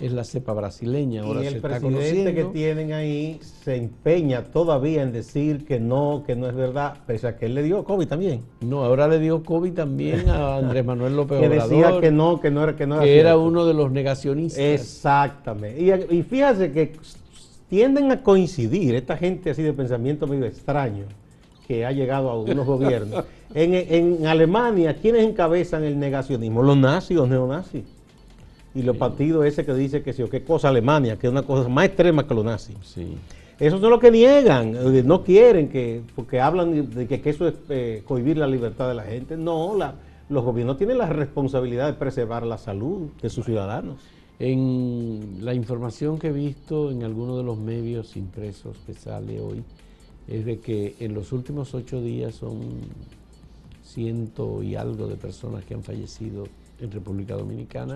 es 0.00 0.12
la 0.12 0.24
cepa 0.24 0.52
brasileña. 0.54 1.22
Ahora 1.22 1.44
y 1.44 1.46
el 1.46 1.60
presidente 1.60 2.34
que 2.34 2.44
tienen 2.44 2.92
ahí 2.92 3.38
se 3.42 3.76
empeña 3.76 4.44
todavía 4.44 5.02
en 5.02 5.12
decir 5.12 5.66
que 5.66 5.78
no, 5.78 6.24
que 6.26 6.34
no 6.34 6.48
es 6.48 6.54
verdad, 6.54 6.94
pese 7.06 7.28
a 7.28 7.36
que 7.36 7.46
él 7.46 7.54
le 7.54 7.62
dio 7.62 7.84
COVID 7.84 8.08
también. 8.08 8.40
No, 8.62 8.82
ahora 8.82 9.06
le 9.08 9.18
dio 9.18 9.42
COVID 9.42 9.72
también 9.72 10.28
a 10.28 10.56
Andrés 10.58 10.84
Manuel 10.84 11.16
López 11.16 11.38
Obrador. 11.38 11.68
que 11.68 11.74
decía 11.74 12.00
que 12.00 12.10
no, 12.10 12.40
que 12.40 12.50
no 12.50 12.62
era 12.64 12.76
que 12.76 12.86
no 12.86 12.94
era, 12.96 13.04
que 13.04 13.20
era 13.20 13.36
uno 13.36 13.66
de 13.66 13.74
los 13.74 13.92
negacionistas. 13.92 14.58
Exactamente. 14.58 15.80
Y, 16.10 16.16
y 16.16 16.22
fíjate 16.22 16.72
que 16.72 16.92
tienden 17.68 18.10
a 18.10 18.22
coincidir 18.22 18.94
esta 18.94 19.16
gente 19.18 19.50
así 19.50 19.62
de 19.62 19.74
pensamiento 19.74 20.26
medio 20.26 20.46
extraño 20.46 21.04
que 21.68 21.84
ha 21.84 21.92
llegado 21.92 22.30
a 22.30 22.32
algunos 22.32 22.66
gobiernos. 22.66 23.24
En, 23.52 23.74
en 23.74 24.26
Alemania, 24.26 24.96
¿quiénes 24.96 25.24
encabezan 25.24 25.84
el 25.84 25.98
negacionismo? 25.98 26.62
Los 26.62 26.76
nazis, 26.76 27.16
los 27.16 27.28
neonazis 27.28 27.84
y 28.74 28.82
los 28.82 28.96
partidos 28.96 29.44
ese 29.46 29.64
que 29.64 29.74
dice 29.74 30.02
que 30.02 30.12
sí 30.12 30.22
o 30.22 30.30
qué 30.30 30.42
cosa 30.42 30.68
Alemania, 30.68 31.18
que 31.18 31.26
es 31.26 31.30
una 31.30 31.42
cosa 31.42 31.68
más 31.68 31.86
extrema 31.86 32.26
que 32.26 32.34
los 32.34 32.44
nazis. 32.44 32.76
Sí. 32.82 33.16
Eso 33.58 33.76
es 33.76 33.82
lo 33.82 34.00
que 34.00 34.10
niegan, 34.10 34.74
eh, 34.74 35.02
no 35.04 35.22
quieren 35.22 35.68
que, 35.68 36.00
porque 36.16 36.40
hablan 36.40 36.90
de 36.90 37.06
que, 37.06 37.28
eso 37.28 37.46
es 37.46 37.54
eh, 37.68 38.02
cohibir 38.06 38.38
la 38.38 38.46
libertad 38.46 38.88
de 38.88 38.94
la 38.94 39.02
gente. 39.02 39.36
No, 39.36 39.76
la, 39.76 39.94
los 40.30 40.44
gobiernos 40.44 40.78
tienen 40.78 40.96
la 40.96 41.06
responsabilidad 41.06 41.86
de 41.88 41.92
preservar 41.94 42.46
la 42.46 42.56
salud 42.56 43.08
de 43.20 43.28
sus 43.28 43.44
ciudadanos. 43.44 43.96
En 44.38 45.40
la 45.42 45.52
información 45.52 46.18
que 46.18 46.28
he 46.28 46.32
visto 46.32 46.90
en 46.90 47.02
algunos 47.02 47.36
de 47.36 47.42
los 47.42 47.58
medios 47.58 48.16
impresos 48.16 48.78
que 48.86 48.94
sale 48.94 49.40
hoy, 49.40 49.62
es 50.26 50.46
de 50.46 50.60
que 50.60 50.94
en 51.00 51.12
los 51.12 51.32
últimos 51.32 51.74
ocho 51.74 52.00
días 52.00 52.36
son 52.36 52.60
ciento 53.84 54.62
y 54.62 54.76
algo 54.76 55.08
de 55.08 55.16
personas 55.16 55.64
que 55.64 55.74
han 55.74 55.82
fallecido 55.82 56.44
en 56.80 56.90
República 56.90 57.34
Dominicana 57.34 57.94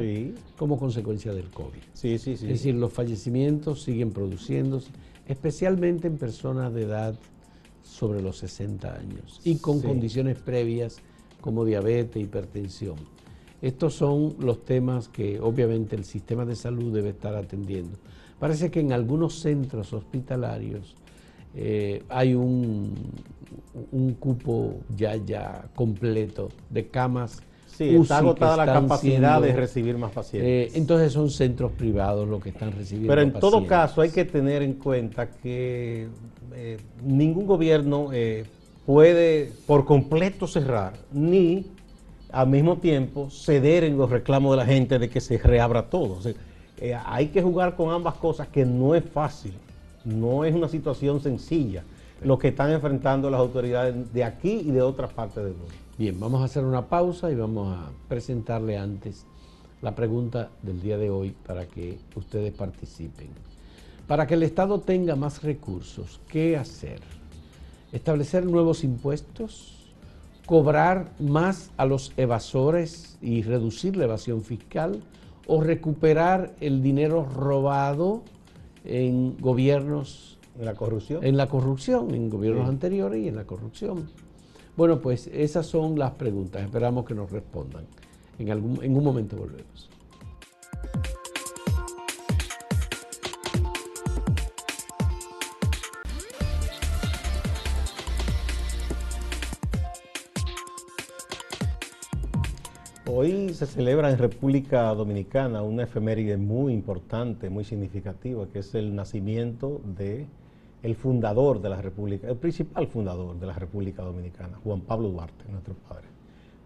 como 0.57 0.79
consecuencia 0.79 1.33
del 1.33 1.51
COVID. 1.51 1.81
Sí, 1.93 2.19
sí, 2.19 2.37
sí. 2.37 2.47
Es 2.47 2.53
decir, 2.53 2.75
los 2.75 2.93
fallecimientos 2.93 3.83
siguen 3.83 4.11
produciéndose, 4.11 4.91
especialmente 5.27 6.07
en 6.07 6.19
personas 6.19 6.73
de 6.75 6.83
edad 6.83 7.19
sobre 7.83 8.23
los 8.23 8.39
60 8.39 8.95
años 8.95 9.41
y 9.45 9.57
con 9.57 9.81
condiciones 9.81 10.39
previas 10.39 10.99
como 11.41 11.65
diabetes, 11.65 12.23
hipertensión. 12.23 12.97
Estos 13.61 13.95
son 13.95 14.37
los 14.41 14.65
temas 14.65 15.09
que 15.09 15.41
obviamente 15.41 15.97
el 15.97 16.05
sistema 16.05 16.45
de 16.45 16.57
salud 16.57 16.93
debe 16.93 17.11
estar 17.11 17.35
atendiendo. 17.35 17.97
Parece 18.39 18.71
que 18.71 18.81
en 18.81 18.93
algunos 18.93 19.41
centros 19.41 19.93
hospitalarios 19.93 20.95
eh, 21.55 22.03
hay 22.09 22.35
un, 22.35 22.93
un 23.93 24.15
cupo 24.15 24.81
ya, 24.95 25.17
ya 25.17 25.69
completo 25.75 26.49
de 26.69 26.89
camas 26.89 27.43
Sí, 27.77 27.97
está 27.97 28.19
agotada 28.19 28.57
la 28.65 28.73
capacidad 28.73 29.43
de 29.43 29.53
recibir 29.53 29.99
más 29.99 30.13
pacientes. 30.13 30.75
Eh, 30.75 30.79
entonces 30.79 31.13
son 31.13 31.29
centros 31.29 31.73
privados 31.73 32.29
los 32.29 32.43
que 32.43 32.51
están 32.51 32.71
recibiendo 32.73 33.09
Pero 33.11 33.23
en 33.23 33.33
todo 33.33 33.67
caso 33.67 34.01
hay 34.01 34.11
que 34.11 34.25
tener 34.25 34.63
en 34.63 34.75
cuenta 34.75 35.29
que 35.29 36.09
eh, 36.55 36.79
ningún 37.03 37.47
gobierno 37.47 38.11
eh, 38.13 38.45
puede 38.87 39.51
por 39.67 39.85
completo 39.85 40.47
cerrar, 40.47 40.93
ni 41.13 41.67
al 42.31 42.49
mismo 42.49 42.77
tiempo 42.79 43.29
ceder 43.31 43.83
en 43.85 43.97
los 43.97 44.11
reclamos 44.11 44.53
de 44.53 44.57
la 44.57 44.67
gente 44.67 44.99
de 44.99 45.09
que 45.09 45.21
se 45.21 45.39
reabra 45.39 45.91
todo. 45.91 46.19
hay 47.07 47.29
que 47.29 47.43
jugar 47.43 47.75
con 47.75 47.91
ambas 47.91 48.15
cosas 48.15 48.47
que 48.49 48.65
no 48.65 48.95
es 48.95 49.05
fácil, 49.05 49.55
no 50.05 50.45
es 50.45 50.55
una 50.55 50.69
situación 50.69 51.21
sencilla 51.21 51.83
lo 52.23 52.39
que 52.39 52.49
están 52.49 52.71
enfrentando 52.71 53.31
las 53.31 53.41
autoridades 53.41 54.13
de 54.13 54.25
aquí 54.25 54.63
y 54.65 54.71
de 54.71 54.83
otras 54.83 55.13
partes 55.13 55.45
del 55.45 55.55
mundo. 55.55 55.84
Bien, 55.97 56.19
vamos 56.19 56.43
a 56.43 56.47
hacer 56.47 56.65
una 56.65 56.89
pausa 56.89 57.31
y 57.31 57.37
vamos 57.37 57.73
a 57.73 57.89
presentarle 58.09 58.77
antes 58.77 59.27
la 59.81 59.95
pregunta 59.95 60.51
del 60.61 60.83
día 60.83 60.99
de 60.99 61.09
hoy 61.09 61.37
para 61.47 61.67
que 61.67 62.01
ustedes 62.17 62.53
participen. 62.53 63.29
Para 64.09 64.27
que 64.27 64.35
el 64.35 64.43
Estado 64.43 64.81
tenga 64.81 65.15
más 65.15 65.45
recursos, 65.45 66.21
¿qué 66.27 66.57
hacer? 66.57 66.99
¿Establecer 67.93 68.45
nuevos 68.45 68.83
impuestos? 68.83 69.93
¿Cobrar 70.47 71.13
más 71.21 71.71
a 71.77 71.87
los 71.87 72.13
evasores 72.17 73.17
y 73.23 73.43
reducir 73.43 73.97
la 73.97 74.05
evasión 74.05 74.43
fiscal? 74.43 75.01
¿O 75.47 75.61
recuperar 75.61 76.57
el 76.59 76.83
dinero 76.83 77.25
robado 77.25 78.23
en 78.85 79.37
gobiernos? 79.39 80.39
En 80.59 80.65
la 80.65 80.75
corrupción. 80.75 81.25
En 81.25 81.37
la 81.37 81.49
corrupción, 81.49 82.13
en 82.17 82.31
gobiernos 82.31 82.69
anteriores 82.69 83.23
y 83.23 83.29
en 83.29 83.37
la 83.37 83.45
corrupción. 83.45 84.09
Bueno, 84.77 85.01
pues 85.01 85.29
esas 85.29 85.67
son 85.67 85.97
las 85.99 86.13
preguntas. 86.13 86.63
Esperamos 86.63 87.05
que 87.05 87.15
nos 87.15 87.31
respondan. 87.31 87.85
En, 88.39 88.51
algún, 88.51 88.83
en 88.83 88.97
un 88.97 89.05
momento 89.05 89.37
volvemos. 89.37 89.89
Hoy 103.07 103.55
se 103.55 103.67
celebra 103.67 104.11
en 104.11 104.19
República 104.19 104.93
Dominicana 104.93 105.63
una 105.63 105.85
efeméride 105.85 106.37
muy 106.37 106.73
importante, 106.73 107.49
muy 107.49 107.63
significativa, 107.63 108.49
que 108.49 108.59
es 108.59 108.75
el 108.75 108.97
nacimiento 108.97 109.81
de 109.85 110.27
el 110.85 110.95
fundador 110.97 111.63
de 111.63 111.71
la 111.71 111.81
República, 111.81 112.29
el 112.29 112.37
principal 112.37 112.87
fundador 112.87 113.41
de 113.41 113.47
la 113.47 113.55
República 113.55 114.03
Dominicana, 114.03 114.59
Juan 114.63 114.83
Pablo 114.83 115.09
Duarte, 115.09 115.45
nuestro 115.51 115.75
padre. 115.89 116.05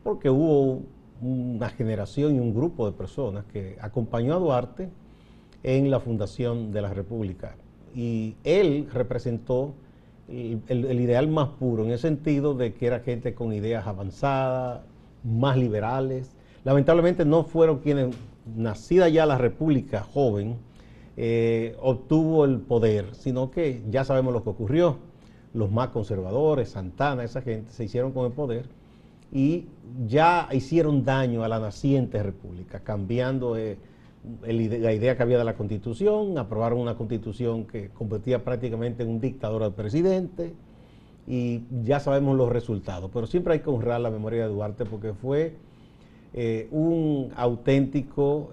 Porque 0.02 0.28
hubo 0.28 0.82
una 1.22 1.68
generación 1.68 2.34
y 2.34 2.40
un 2.40 2.52
grupo 2.52 2.86
de 2.86 2.96
personas 2.96 3.44
que 3.44 3.78
acompañó 3.80 4.34
a 4.34 4.38
Duarte 4.40 4.88
en 5.62 5.88
la 5.88 6.00
fundación 6.00 6.72
de 6.72 6.82
la 6.82 6.92
República. 6.92 7.54
Y 7.94 8.34
él 8.42 8.88
representó 8.92 9.74
el, 10.26 10.62
el 10.68 11.00
ideal 11.00 11.28
más 11.28 11.50
puro, 11.50 11.84
en 11.84 11.92
el 11.92 11.98
sentido 12.00 12.54
de 12.54 12.74
que 12.74 12.88
era 12.88 12.98
gente 12.98 13.34
con 13.34 13.52
ideas 13.52 13.86
avanzadas, 13.86 14.82
más 15.22 15.56
liberales. 15.56 16.34
Lamentablemente 16.64 17.24
no 17.24 17.44
fueron 17.44 17.78
quienes, 17.78 18.16
nacida 18.56 19.08
ya 19.08 19.26
la 19.26 19.38
República 19.38 20.02
joven, 20.02 20.56
eh, 21.20 21.76
obtuvo 21.80 22.44
el 22.44 22.60
poder, 22.60 23.12
sino 23.16 23.50
que 23.50 23.82
ya 23.90 24.04
sabemos 24.04 24.32
lo 24.32 24.44
que 24.44 24.50
ocurrió. 24.50 24.98
Los 25.52 25.68
más 25.68 25.88
conservadores, 25.88 26.68
Santana, 26.68 27.24
esa 27.24 27.42
gente, 27.42 27.72
se 27.72 27.84
hicieron 27.84 28.12
con 28.12 28.26
el 28.26 28.32
poder 28.32 28.66
y 29.32 29.66
ya 30.06 30.48
hicieron 30.52 31.04
daño 31.04 31.42
a 31.42 31.48
la 31.48 31.58
naciente 31.58 32.22
república, 32.22 32.80
cambiando 32.80 33.58
eh, 33.58 33.78
la 34.46 34.92
idea 34.92 35.16
que 35.16 35.22
había 35.24 35.38
de 35.38 35.44
la 35.44 35.56
constitución, 35.56 36.38
aprobaron 36.38 36.78
una 36.78 36.94
constitución 36.94 37.64
que 37.64 37.88
convertía 37.88 38.44
prácticamente 38.44 39.02
en 39.02 39.08
un 39.08 39.20
dictador 39.20 39.64
al 39.64 39.74
presidente, 39.74 40.54
y 41.26 41.64
ya 41.82 41.98
sabemos 41.98 42.36
los 42.36 42.48
resultados. 42.48 43.10
Pero 43.12 43.26
siempre 43.26 43.54
hay 43.54 43.60
que 43.60 43.70
honrar 43.70 44.00
la 44.00 44.10
memoria 44.10 44.44
de 44.44 44.48
Duarte 44.54 44.84
porque 44.84 45.14
fue 45.14 45.56
eh, 46.32 46.68
un 46.70 47.32
auténtico 47.34 48.50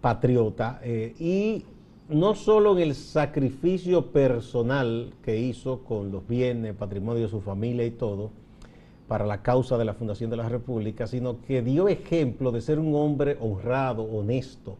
patriota 0.00 0.80
eh, 0.82 1.14
y 1.18 1.64
no 2.08 2.34
solo 2.34 2.76
en 2.76 2.82
el 2.84 2.94
sacrificio 2.94 4.06
personal 4.06 5.12
que 5.22 5.38
hizo 5.38 5.80
con 5.80 6.10
los 6.10 6.26
bienes, 6.26 6.74
patrimonio 6.74 7.22
de 7.22 7.28
su 7.28 7.40
familia 7.40 7.84
y 7.84 7.90
todo, 7.90 8.30
para 9.08 9.26
la 9.26 9.42
causa 9.42 9.78
de 9.78 9.84
la 9.84 9.94
fundación 9.94 10.30
de 10.30 10.36
la 10.36 10.48
República, 10.48 11.06
sino 11.06 11.40
que 11.40 11.62
dio 11.62 11.88
ejemplo 11.88 12.52
de 12.52 12.60
ser 12.60 12.78
un 12.78 12.94
hombre 12.94 13.36
honrado, 13.40 14.02
honesto, 14.02 14.76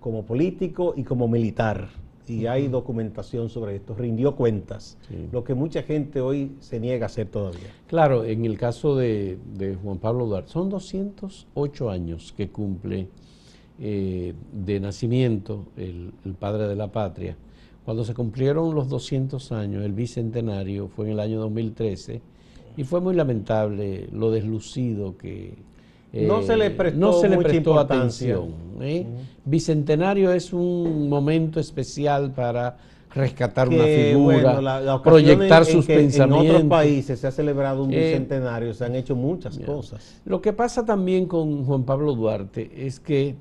como 0.00 0.24
político 0.24 0.94
y 0.96 1.02
como 1.02 1.28
militar. 1.28 1.88
Y 2.28 2.46
hay 2.46 2.68
documentación 2.68 3.48
sobre 3.48 3.76
esto, 3.76 3.94
rindió 3.94 4.36
cuentas, 4.36 4.96
lo 5.32 5.42
que 5.42 5.54
mucha 5.54 5.82
gente 5.82 6.20
hoy 6.20 6.52
se 6.60 6.78
niega 6.78 7.06
a 7.06 7.06
hacer 7.06 7.26
todavía. 7.26 7.74
Claro, 7.88 8.24
en 8.24 8.44
el 8.44 8.56
caso 8.56 8.96
de, 8.96 9.38
Juan 9.82 9.98
Pablo 9.98 10.26
Duarte, 10.26 10.50
son 10.50 10.68
208 10.68 11.90
años 11.90 12.32
que 12.36 12.48
cumple 12.48 13.08
eh, 13.80 14.34
de 14.52 14.80
nacimiento 14.80 15.66
el, 15.76 16.12
padre 16.38 16.68
de 16.68 16.76
la 16.76 16.88
patria. 16.92 17.36
Cuando 17.84 18.04
se 18.04 18.14
cumplieron 18.14 18.74
los 18.74 18.88
200 18.88 19.52
años, 19.52 19.84
el 19.84 19.92
bicentenario 19.92 20.88
fue 20.88 21.06
en 21.06 21.12
el 21.12 21.20
año 21.20 21.40
2013, 21.40 22.20
y 22.76 22.84
fue 22.84 23.00
muy 23.00 23.14
lamentable 23.14 24.08
lo 24.12 24.30
deslucido 24.30 25.16
que 25.16 25.54
no 26.12 26.42
se 26.42 26.56
le 26.56 26.66
eh, 26.66 26.70
prestó, 26.70 27.78
atención. 27.78 28.54
¿eh? 28.80 29.06
Bicentenario 29.44 30.32
es 30.32 30.52
un 30.52 31.08
momento 31.08 31.58
especial 31.58 32.32
para 32.32 32.76
rescatar 33.14 33.68
una 33.68 33.84
figura, 33.84 35.02
proyectar 35.02 35.64
sus 35.64 35.86
pensamientos. 35.86 36.44
En 36.44 36.50
otros 36.50 36.68
países 36.68 37.20
se 37.20 37.26
ha 37.26 37.30
celebrado 37.30 37.84
un 37.84 37.92
eh, 37.92 38.10
bicentenario, 38.10 38.74
se 38.74 38.84
han 38.84 38.94
hecho 38.94 39.16
muchas 39.16 39.58
cosas. 39.58 40.20
Lo 40.24 40.40
que 40.40 40.52
pasa 40.52 40.84
también 40.84 41.26
con 41.26 41.64
Juan 41.64 41.84
Pablo 41.84 42.14
Duarte 42.14 42.70
es 42.74 43.00
que 43.00 43.34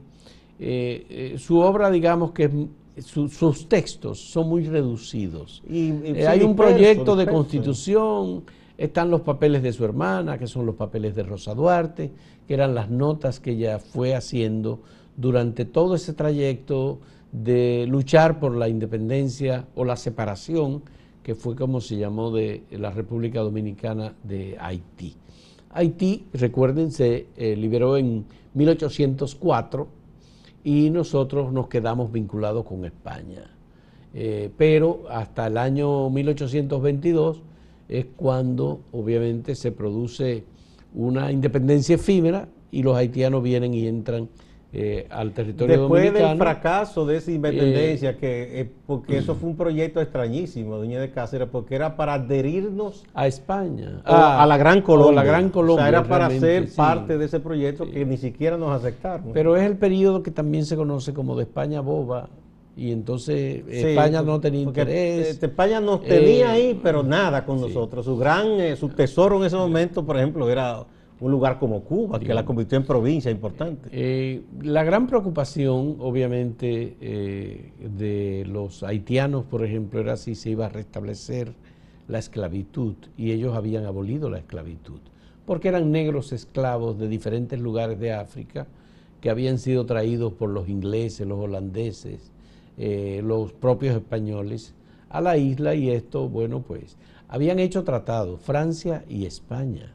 su 1.38 1.60
obra, 1.60 1.89
digamos 1.89 2.32
que 2.32 2.50
sus 3.00 3.68
textos 3.68 4.20
son 4.20 4.50
muy 4.50 4.65
reducidos. 4.65 5.63
hay 5.70 6.41
un 6.44 6.56
proyecto 6.56 7.15
de 7.15 7.25
constitución 7.25 8.44
están 8.82 9.12
los 9.12 9.22
papeles 9.22 9.62
de 9.62 9.74
su 9.74 9.86
hermana, 9.86 10.39
que 10.39 10.48
son 10.48 10.65
los 10.65 10.74
papeles 10.74 11.15
de 11.15 11.22
Rosa 11.22 11.53
Duarte, 11.53 12.12
que 12.48 12.56
eran 12.56 12.74
las 12.74 12.89
notas 12.89 13.39
que 13.39 13.51
ella 13.51 13.77
fue 13.77 14.15
haciendo 14.15 14.80
durante 15.15 15.65
todo 15.65 15.94
ese 15.94 16.13
trayecto 16.13 17.00
de 17.32 17.86
luchar 17.88 18.39
por 18.39 18.56
la 18.56 18.70
independencia 18.70 19.68
o 19.75 19.86
la 19.86 19.96
separación, 19.96 20.82
que 21.22 21.36
fue 21.36 21.56
como 21.56 21.80
se 21.80 21.98
llamó 21.98 22.32
de 22.32 22.63
la 22.72 22.89
República 22.89 23.41
Dominicana 23.41 24.15
de 24.24 24.58
Haití. 24.60 25.15
Haití, 25.70 26.25
recuerden, 26.34 26.91
se 26.91 27.27
eh, 27.38 27.56
liberó 27.56 27.98
en 27.98 28.25
1804 28.56 29.88
y 30.63 30.89
nosotros 30.89 31.51
nos 31.51 31.68
quedamos 31.68 32.12
vinculados 32.12 32.65
con 32.65 32.86
España. 32.86 33.50
Eh, 34.13 34.50
pero 34.58 35.03
hasta 35.10 35.48
el 35.48 35.58
año 35.58 36.10
1822 36.10 37.41
es 37.88 38.06
cuando 38.15 38.82
obviamente 38.91 39.56
se 39.56 39.72
produce 39.72 40.44
una 40.94 41.32
independencia 41.32 41.96
efímera 41.96 42.48
y 42.72 42.84
los 42.84 42.96
haitianos 42.96 43.44
vienen 43.44 43.74
y 43.74 43.88
entran 43.88 44.30
eh, 44.74 45.06
al 45.10 45.34
territorio 45.34 45.80
Después 45.80 46.04
dominicano. 46.04 46.30
del 46.30 46.38
fracaso 46.38 47.06
de 47.06 47.18
esa 47.18 47.32
independencia, 47.32 48.12
eh, 48.12 48.18
que 48.18 48.62
eh, 48.62 48.72
porque 48.88 49.18
eso 49.18 49.36
fue 49.36 49.50
un 49.50 49.58
proyecto 49.58 50.00
extrañísimo, 50.00 50.78
doña 50.78 51.00
de 51.00 51.12
Cáceres, 51.12 51.50
porque 51.51 51.75
era 51.75 51.98
para 51.98 52.13
adherirnos 52.13 53.04
a 53.13 53.28
España, 53.28 54.01
a, 54.06 54.46
la 54.46 54.58
Gran 54.58 54.82
Colombia. 54.82 55.16
la 55.16 55.24
Gran 55.24 55.50
Colombia. 55.50 55.84
O 55.84 55.90
sea, 55.90 56.00
era 56.00 56.04
para 56.08 56.30
ser 56.30 56.70
parte 56.74 57.18
de 57.18 57.25
ese 57.25 57.42
proyecto 57.42 57.90
que 57.90 58.06
ni 58.06 58.18
siquiera 58.18 58.58
nos 58.58 58.72
aceptaron. 58.72 59.32
Pero 59.34 59.58
es 59.58 59.63
el 59.63 59.78
periodo 59.78 60.24
que 60.24 60.32
también 60.32 60.66
se 60.66 60.75
conoce 60.78 61.13
como 61.13 61.36
de 61.36 61.44
España 61.44 61.82
boba, 61.82 62.30
y 62.75 62.92
entonces 62.92 63.63
España 63.68 64.22
no 64.22 64.40
tenía 64.40 64.62
interés. 64.62 65.28
Este, 65.28 65.48
España 65.48 65.82
nos 65.82 66.01
tenía 66.01 66.46
eh, 66.58 66.70
ahí, 66.70 66.80
pero 66.82 67.04
nada 67.04 67.46
con 67.46 67.60
nosotros. 67.60 68.06
Su 68.06 68.18
gran, 68.18 68.48
eh, 68.60 68.75
su 68.75 68.90
tesoro 68.90 69.38
en 69.38 69.44
ese 69.44 69.58
momento, 69.58 70.06
por 70.06 70.18
ejemplo, 70.18 70.50
era 70.50 70.86
un 71.22 71.32
lugar 71.32 71.60
como 71.60 71.82
Cuba, 71.84 72.20
que 72.20 72.34
la 72.34 72.44
convirtió 72.44 72.78
en 72.78 72.84
provincia 72.84 73.32
importante. 73.32 73.90
Eh, 73.92 74.42
la 74.62 74.84
gran 74.84 75.08
preocupación, 75.08 75.96
obviamente, 76.00 76.98
de 77.00 78.46
los 78.50 78.84
haitianos, 78.84 79.46
por 79.46 79.63
ejemplo, 79.63 80.01
era 80.01 80.18
si 80.18 80.36
se 80.36 80.50
iba 80.50 80.66
a 80.66 80.70
restablecer 80.70 81.54
la 82.08 82.20
esclavitud, 82.20 82.96
y 83.18 83.32
ellos 83.32 83.56
habían 83.56 83.86
abolido 83.86 84.30
la 84.30 84.40
esclavitud, 84.40 85.00
porque 85.46 85.70
eran 85.70 85.92
negros 85.92 86.34
esclavos 86.34 87.00
de 87.00 87.08
diferentes 87.08 87.60
lugares 87.60 88.00
de 88.00 88.12
África 88.12 88.68
que 89.22 89.30
habían 89.30 89.60
sido 89.60 89.86
traídos 89.86 90.34
por 90.34 90.50
los 90.50 90.68
ingleses, 90.68 91.25
los 91.28 91.40
holandeses, 91.40 92.32
eh, 92.78 93.22
los 93.24 93.54
propios 93.54 93.96
españoles 93.96 94.74
a 95.10 95.22
la 95.22 95.38
isla 95.38 95.75
y 95.75 95.92
esto, 95.92 96.28
bueno, 96.28 96.62
pues 96.62 96.98
habían 97.30 97.60
hecho 97.60 97.84
tratados 97.84 98.42
Francia 98.42 99.06
y 99.08 99.25
España 99.25 99.94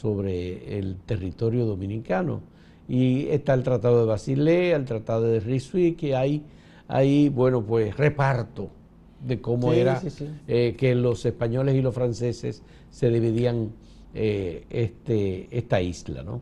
sobre 0.00 0.78
el 0.78 0.96
territorio 1.04 1.66
dominicano. 1.66 2.40
Y 2.88 3.26
está 3.28 3.54
el 3.54 3.62
Tratado 3.62 4.00
de 4.00 4.06
Basilea, 4.06 4.76
el 4.76 4.84
Tratado 4.84 5.22
de 5.22 5.40
Ryswick, 5.40 5.96
que 5.96 6.16
hay, 6.16 6.42
hay, 6.88 7.28
bueno, 7.28 7.62
pues 7.62 7.96
reparto 7.96 8.70
de 9.24 9.40
cómo 9.40 9.72
era 9.72 10.00
eh, 10.48 10.74
que 10.78 10.94
los 10.94 11.26
españoles 11.26 11.74
y 11.74 11.82
los 11.82 11.94
franceses 11.94 12.62
se 12.88 13.10
dividían 13.10 13.72
eh, 14.14 14.64
este, 14.70 15.48
esta 15.56 15.80
isla, 15.82 16.22
¿no? 16.22 16.40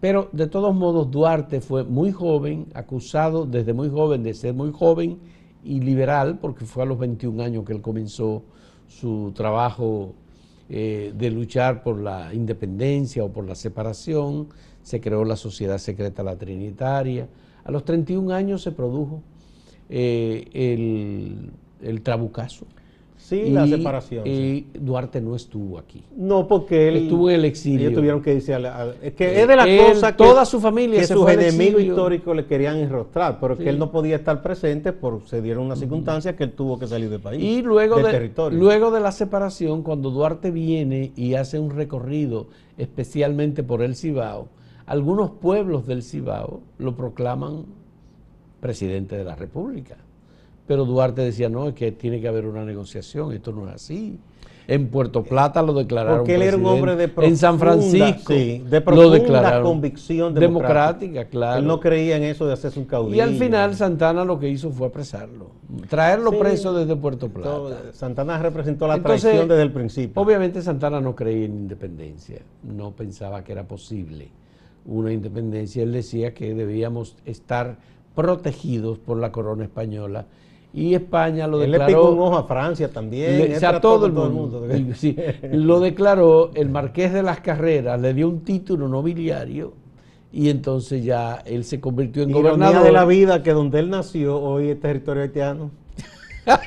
Pero 0.00 0.28
de 0.30 0.46
todos 0.46 0.74
modos 0.74 1.10
Duarte 1.10 1.60
fue 1.60 1.82
muy 1.82 2.12
joven, 2.12 2.66
acusado 2.74 3.46
desde 3.46 3.72
muy 3.72 3.88
joven 3.88 4.22
de 4.22 4.34
ser 4.34 4.54
muy 4.54 4.70
joven 4.70 5.18
y 5.64 5.80
liberal, 5.80 6.38
porque 6.38 6.64
fue 6.66 6.84
a 6.84 6.86
los 6.86 6.98
21 6.98 7.42
años 7.42 7.64
que 7.64 7.72
él 7.72 7.80
comenzó 7.80 8.44
su 8.86 9.32
trabajo 9.34 10.14
eh, 10.70 11.12
de 11.16 11.30
luchar 11.30 11.82
por 11.82 11.98
la 12.00 12.32
independencia 12.34 13.24
o 13.24 13.32
por 13.32 13.46
la 13.46 13.54
separación, 13.54 14.48
se 14.82 15.00
creó 15.00 15.24
la 15.24 15.36
Sociedad 15.36 15.78
Secreta 15.78 16.22
La 16.22 16.36
Trinitaria. 16.36 17.26
A 17.64 17.70
los 17.70 17.84
31 17.84 18.32
años 18.34 18.62
se 18.62 18.72
produjo 18.72 19.22
eh, 19.88 20.48
el, 20.52 21.50
el 21.82 22.02
trabucazo. 22.02 22.66
Sí, 23.28 23.50
la 23.50 23.66
separación. 23.66 24.26
Y 24.26 24.68
Duarte 24.72 25.20
no 25.20 25.36
estuvo 25.36 25.78
aquí. 25.78 26.02
No, 26.16 26.48
porque 26.48 26.88
él 26.88 26.96
estuvo 26.96 27.28
en 27.28 27.36
el 27.36 27.44
exilio. 27.44 27.88
Ellos 27.88 27.98
tuvieron 27.98 28.22
que 28.22 28.32
irse 28.32 28.54
a 28.54 28.94
es 29.02 29.12
que 29.12 29.42
es 29.42 29.46
de 29.46 29.54
la 29.54 29.66
cosa 29.66 30.12
que 30.12 30.16
toda 30.16 30.46
su 30.46 30.58
familia 30.60 31.00
que 31.00 31.06
se 31.06 31.12
sus 31.12 31.24
fue 31.24 31.34
enemigos 31.34 31.82
históricos 31.82 32.34
le 32.34 32.46
querían 32.46 32.78
enrostrar, 32.78 33.38
pero 33.38 33.54
Sí. 33.54 33.64
que 33.64 33.68
él 33.68 33.78
no 33.78 33.92
podía 33.92 34.16
estar 34.16 34.40
presente 34.40 34.94
por 34.94 35.26
se 35.26 35.42
dieron 35.42 35.66
unas 35.66 35.78
circunstancias 35.78 36.36
que 36.36 36.44
él 36.44 36.52
tuvo 36.52 36.78
que 36.78 36.86
salir 36.86 37.10
del 37.10 37.20
país. 37.20 37.42
Y 37.44 37.60
luego 37.60 37.96
del 37.96 38.06
de, 38.06 38.12
territorio. 38.12 38.58
luego 38.58 38.90
de 38.90 39.00
la 39.00 39.12
separación, 39.12 39.82
cuando 39.82 40.08
Duarte 40.10 40.50
viene 40.50 41.12
y 41.14 41.34
hace 41.34 41.58
un 41.58 41.68
recorrido 41.68 42.46
especialmente 42.78 43.62
por 43.62 43.82
el 43.82 43.94
Cibao, 43.94 44.48
algunos 44.86 45.32
pueblos 45.32 45.86
del 45.86 46.02
Cibao 46.02 46.62
lo 46.78 46.96
proclaman 46.96 47.66
presidente 48.60 49.18
de 49.18 49.24
la 49.24 49.34
República. 49.36 49.98
Pero 50.68 50.84
Duarte 50.84 51.22
decía, 51.22 51.48
no, 51.48 51.66
es 51.68 51.74
que 51.74 51.90
tiene 51.92 52.20
que 52.20 52.28
haber 52.28 52.46
una 52.46 52.64
negociación, 52.64 53.32
esto 53.32 53.50
no 53.52 53.66
es 53.68 53.74
así. 53.74 54.18
En 54.66 54.88
Puerto 54.88 55.24
Plata 55.24 55.62
lo 55.62 55.72
declararon 55.72 56.18
Porque 56.18 56.34
él 56.34 56.42
era 56.42 56.58
un 56.58 56.66
hombre 56.66 56.94
de 56.94 57.04
En 57.22 57.38
San 57.38 57.58
profunda- 57.58 57.88
Francisco 57.88 58.34
sí, 58.34 58.58
de 58.68 58.78
lo 58.80 58.84
profunda 58.84 59.18
declararon. 59.18 59.62
convicción 59.64 60.34
democrática. 60.34 60.42
democrática. 61.06 61.24
claro. 61.30 61.60
Él 61.60 61.66
no 61.66 61.80
creía 61.80 62.16
en 62.18 62.24
eso 62.24 62.46
de 62.46 62.52
hacerse 62.52 62.78
un 62.78 62.84
caudillo. 62.84 63.16
y 63.16 63.20
al 63.20 63.34
final 63.36 63.74
Santana 63.74 64.26
lo 64.26 64.38
que 64.38 64.50
hizo 64.50 64.70
fue 64.70 64.88
apresarlo, 64.88 65.52
traerlo 65.88 66.32
Sí, 66.32 66.36
preso 66.38 66.74
desde 66.74 66.94
Puerto 66.96 67.30
Plata. 67.30 67.48
Todo- 67.48 67.76
Santana 67.94 68.38
representó 68.42 68.86
la 68.86 68.96
Entonces, 68.96 69.22
traición 69.22 69.48
desde 69.48 69.62
el 69.62 69.72
principio. 69.72 70.20
Obviamente 70.20 70.60
Santana 70.60 71.00
no 71.00 71.16
creía 71.16 71.46
en 71.46 71.52
independencia, 71.60 72.40
no 72.62 72.90
pensaba 72.90 73.42
que 73.44 73.52
era 73.52 73.66
posible 73.66 74.28
una 74.84 75.10
independencia. 75.14 75.82
Él 75.82 75.92
decía 75.92 76.34
que 76.34 76.52
debíamos 76.52 77.16
estar 77.24 77.78
protegidos 78.14 78.98
por 78.98 79.16
la 79.16 79.32
corona 79.32 79.64
española 79.64 80.26
y 80.78 80.94
España 80.94 81.46
lo 81.46 81.62
él 81.62 81.72
le 81.72 81.78
picó 81.80 82.02
un 82.02 82.10
declaró. 82.10 82.24
ojo 82.24 82.36
a 82.38 82.44
Francia 82.44 82.88
también. 82.90 83.38
le- 83.38 83.56
o 83.56 83.58
sea, 83.60 83.70
trató 83.70 83.94
todo 83.94 84.06
el 84.06 84.12
con 84.14 84.32
mundo. 84.34 84.66
Y 84.74 84.94
sí, 84.94 85.16
lo 85.52 85.80
declaró 85.80 86.50
el 86.54 86.68
marqués 86.70 87.12
de 87.12 87.22
las 87.22 87.40
carreras, 87.40 88.00
le 88.00 88.14
dio 88.14 88.28
un 88.28 88.40
título 88.40 88.88
nobiliario 88.88 89.72
y 90.32 90.50
entonces 90.50 91.04
ya 91.04 91.42
él 91.46 91.64
se 91.64 91.80
convirtió 91.80 92.22
en 92.22 92.30
Ironía 92.30 92.50
gobernador. 92.52 92.82
de 92.84 92.92
la 92.92 93.04
vida 93.04 93.42
que 93.42 93.52
donde 93.52 93.78
él 93.78 93.90
nació 93.90 94.38
hoy 94.40 94.68
es 94.70 94.80
territorio 94.80 95.22
haitiano. 95.22 95.70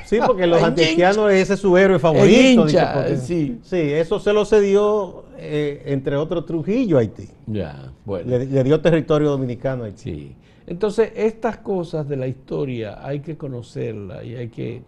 Sí, 0.06 0.18
porque 0.24 0.46
los 0.46 0.60
En 0.60 0.66
antihaitianos 0.66 1.32
ese 1.32 1.54
es 1.54 1.60
su 1.60 1.76
héroe 1.76 1.98
favorito. 1.98 2.62
Hincha, 2.68 2.94
porque- 2.94 3.16
sí. 3.16 3.58
sí, 3.62 3.76
eso 3.76 4.20
se 4.20 4.32
lo 4.32 4.44
cedió, 4.44 5.24
eh, 5.38 5.82
entre 5.86 6.14
otros, 6.16 6.46
Trujillo 6.46 6.98
a 6.98 7.00
Haití. 7.00 7.26
Ya, 7.48 7.90
bueno. 8.04 8.28
Le, 8.30 8.46
le 8.46 8.62
dio 8.62 8.80
territorio 8.80 9.30
dominicano 9.30 9.82
a 9.82 9.86
Haití. 9.86 9.98
Sí. 10.02 10.36
Entonces, 10.66 11.12
estas 11.16 11.58
cosas 11.58 12.08
de 12.08 12.16
la 12.16 12.26
historia 12.26 13.04
hay 13.04 13.20
que 13.20 13.36
conocerla 13.36 14.24
y 14.24 14.34
hay 14.34 14.48
que 14.48 14.82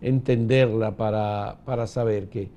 entenderla 0.00 0.96
para, 0.96 1.58
para 1.64 1.86
saber 1.86 2.28
que 2.28 2.48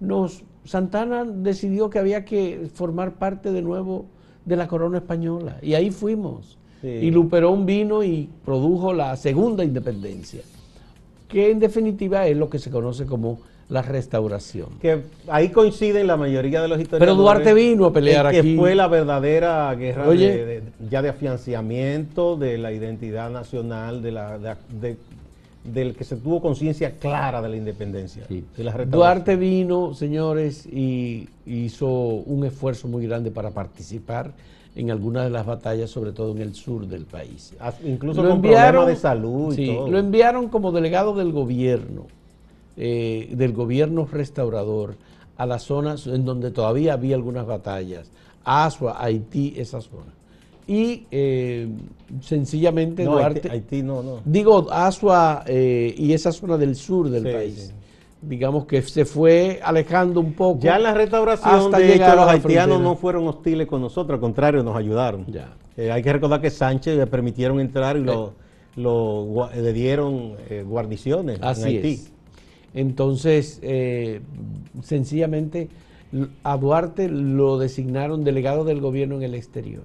nos, 0.00 0.44
Santana 0.64 1.24
decidió 1.24 1.90
que 1.90 1.98
había 1.98 2.24
que 2.24 2.68
formar 2.72 3.14
parte 3.14 3.52
de 3.52 3.62
nuevo 3.62 4.06
de 4.44 4.56
la 4.56 4.68
corona 4.68 4.98
española 4.98 5.58
y 5.62 5.74
ahí 5.74 5.90
fuimos. 5.90 6.58
Sí. 6.80 6.88
Y 6.88 7.10
Luperón 7.10 7.64
vino 7.64 8.02
y 8.02 8.28
produjo 8.44 8.92
la 8.92 9.16
segunda 9.16 9.64
independencia, 9.64 10.42
que 11.28 11.50
en 11.50 11.60
definitiva 11.60 12.26
es 12.26 12.36
lo 12.36 12.50
que 12.50 12.58
se 12.58 12.70
conoce 12.70 13.06
como 13.06 13.38
la 13.68 13.82
restauración. 13.82 14.68
Que 14.80 15.02
ahí 15.28 15.48
coinciden 15.50 16.06
la 16.06 16.16
mayoría 16.16 16.60
de 16.60 16.68
los 16.68 16.78
historiadores. 16.80 17.14
Pero 17.14 17.22
Duarte 17.22 17.54
vino 17.54 17.86
a 17.86 17.92
pelear 17.92 18.30
que 18.30 18.40
aquí. 18.40 18.56
fue 18.56 18.74
la 18.74 18.86
verdadera 18.88 19.74
guerra 19.74 20.08
Oye. 20.08 20.36
de- 20.36 20.46
de- 20.60 20.62
ya 20.90 21.00
de 21.02 21.08
afianciamiento 21.08 22.36
de 22.36 22.58
la 22.58 22.72
identidad 22.72 23.30
nacional, 23.30 24.02
de 24.02 24.12
la, 24.12 24.38
de- 24.38 24.56
de- 24.80 24.96
del 25.64 25.94
que 25.94 26.02
se 26.04 26.16
tuvo 26.16 26.40
conciencia 26.42 26.90
clara 26.98 27.40
de 27.40 27.48
la 27.48 27.56
independencia. 27.56 28.24
Sí. 28.28 28.44
de 28.56 28.64
la 28.64 28.72
restauración. 28.72 28.90
Duarte 28.90 29.36
vino, 29.36 29.94
señores, 29.94 30.66
y 30.66 31.28
hizo 31.46 31.88
un 31.88 32.44
esfuerzo 32.44 32.88
muy 32.88 33.06
grande 33.06 33.30
para 33.30 33.50
participar 33.50 34.32
en 34.74 34.90
algunas 34.90 35.24
de 35.24 35.30
las 35.30 35.46
batallas, 35.46 35.88
sobre 35.90 36.12
todo 36.12 36.32
en 36.32 36.38
el 36.42 36.54
sur 36.54 36.86
del 36.86 37.04
país. 37.04 37.54
Incluso 37.84 38.22
Lo 38.22 38.30
con 38.30 38.38
enviaron- 38.38 38.70
problemas 38.72 38.86
de 38.88 38.96
salud 38.96 39.52
y 39.52 39.56
sí, 39.56 39.66
todo. 39.74 39.88
Lo 39.88 39.98
enviaron 39.98 40.48
como 40.48 40.72
delegado 40.72 41.14
del 41.14 41.30
gobierno, 41.30 42.06
eh, 42.76 43.28
del 43.32 43.52
gobierno 43.52 44.08
restaurador, 44.10 44.96
a 45.36 45.46
las 45.46 45.62
zonas 45.64 46.06
en 46.06 46.24
donde 46.24 46.50
todavía 46.50 46.92
había 46.94 47.16
algunas 47.16 47.46
batallas, 47.46 48.10
Asua, 48.44 49.02
Haití, 49.02 49.54
esa 49.56 49.80
zona. 49.80 50.12
Y 50.66 51.06
eh, 51.10 51.68
sencillamente 52.20 53.04
no, 53.04 53.12
Duarte... 53.12 53.40
Haití, 53.50 53.76
Haití 53.76 53.82
no, 53.82 54.02
no. 54.02 54.20
Digo, 54.24 54.68
Asua 54.70 55.42
eh, 55.46 55.94
y 55.96 56.12
esa 56.12 56.32
zona 56.32 56.56
del 56.56 56.76
sur 56.76 57.10
del 57.10 57.24
Sí, 57.26 57.32
país. 57.32 57.54
sí. 57.68 57.72
Digamos 58.24 58.66
que 58.66 58.82
se 58.82 59.04
fue 59.04 59.58
alejando 59.64 60.20
un 60.20 60.32
poco. 60.34 60.60
Ya 60.60 60.76
en 60.76 60.84
la 60.84 60.94
restauración, 60.94 61.54
hasta 61.56 61.78
de 61.78 61.96
hecho, 61.96 62.14
los 62.14 62.28
haitianos 62.28 62.80
no 62.80 62.94
fueron 62.94 63.26
hostiles 63.26 63.66
con 63.66 63.80
nosotros, 63.80 64.14
al 64.14 64.20
contrario, 64.20 64.62
nos 64.62 64.76
ayudaron. 64.76 65.26
Ya. 65.26 65.54
Eh, 65.76 65.90
hay 65.90 66.02
que 66.04 66.12
recordar 66.12 66.40
que 66.40 66.50
Sánchez 66.50 66.96
le 66.96 67.06
permitieron 67.08 67.58
entrar 67.58 67.96
y 67.96 68.00
lo, 68.04 68.34
lo 68.76 69.24
gua- 69.26 69.52
le 69.52 69.72
dieron 69.72 70.34
eh, 70.48 70.62
guarniciones 70.64 71.38
en 71.38 71.44
Así 71.44 71.64
Haití. 71.64 71.88
es. 71.94 72.11
Entonces, 72.74 73.58
eh, 73.62 74.20
sencillamente, 74.82 75.68
a 76.42 76.56
Duarte 76.56 77.08
lo 77.08 77.58
designaron 77.58 78.24
delegado 78.24 78.64
del 78.64 78.80
gobierno 78.80 79.16
en 79.16 79.22
el 79.22 79.34
exterior, 79.34 79.82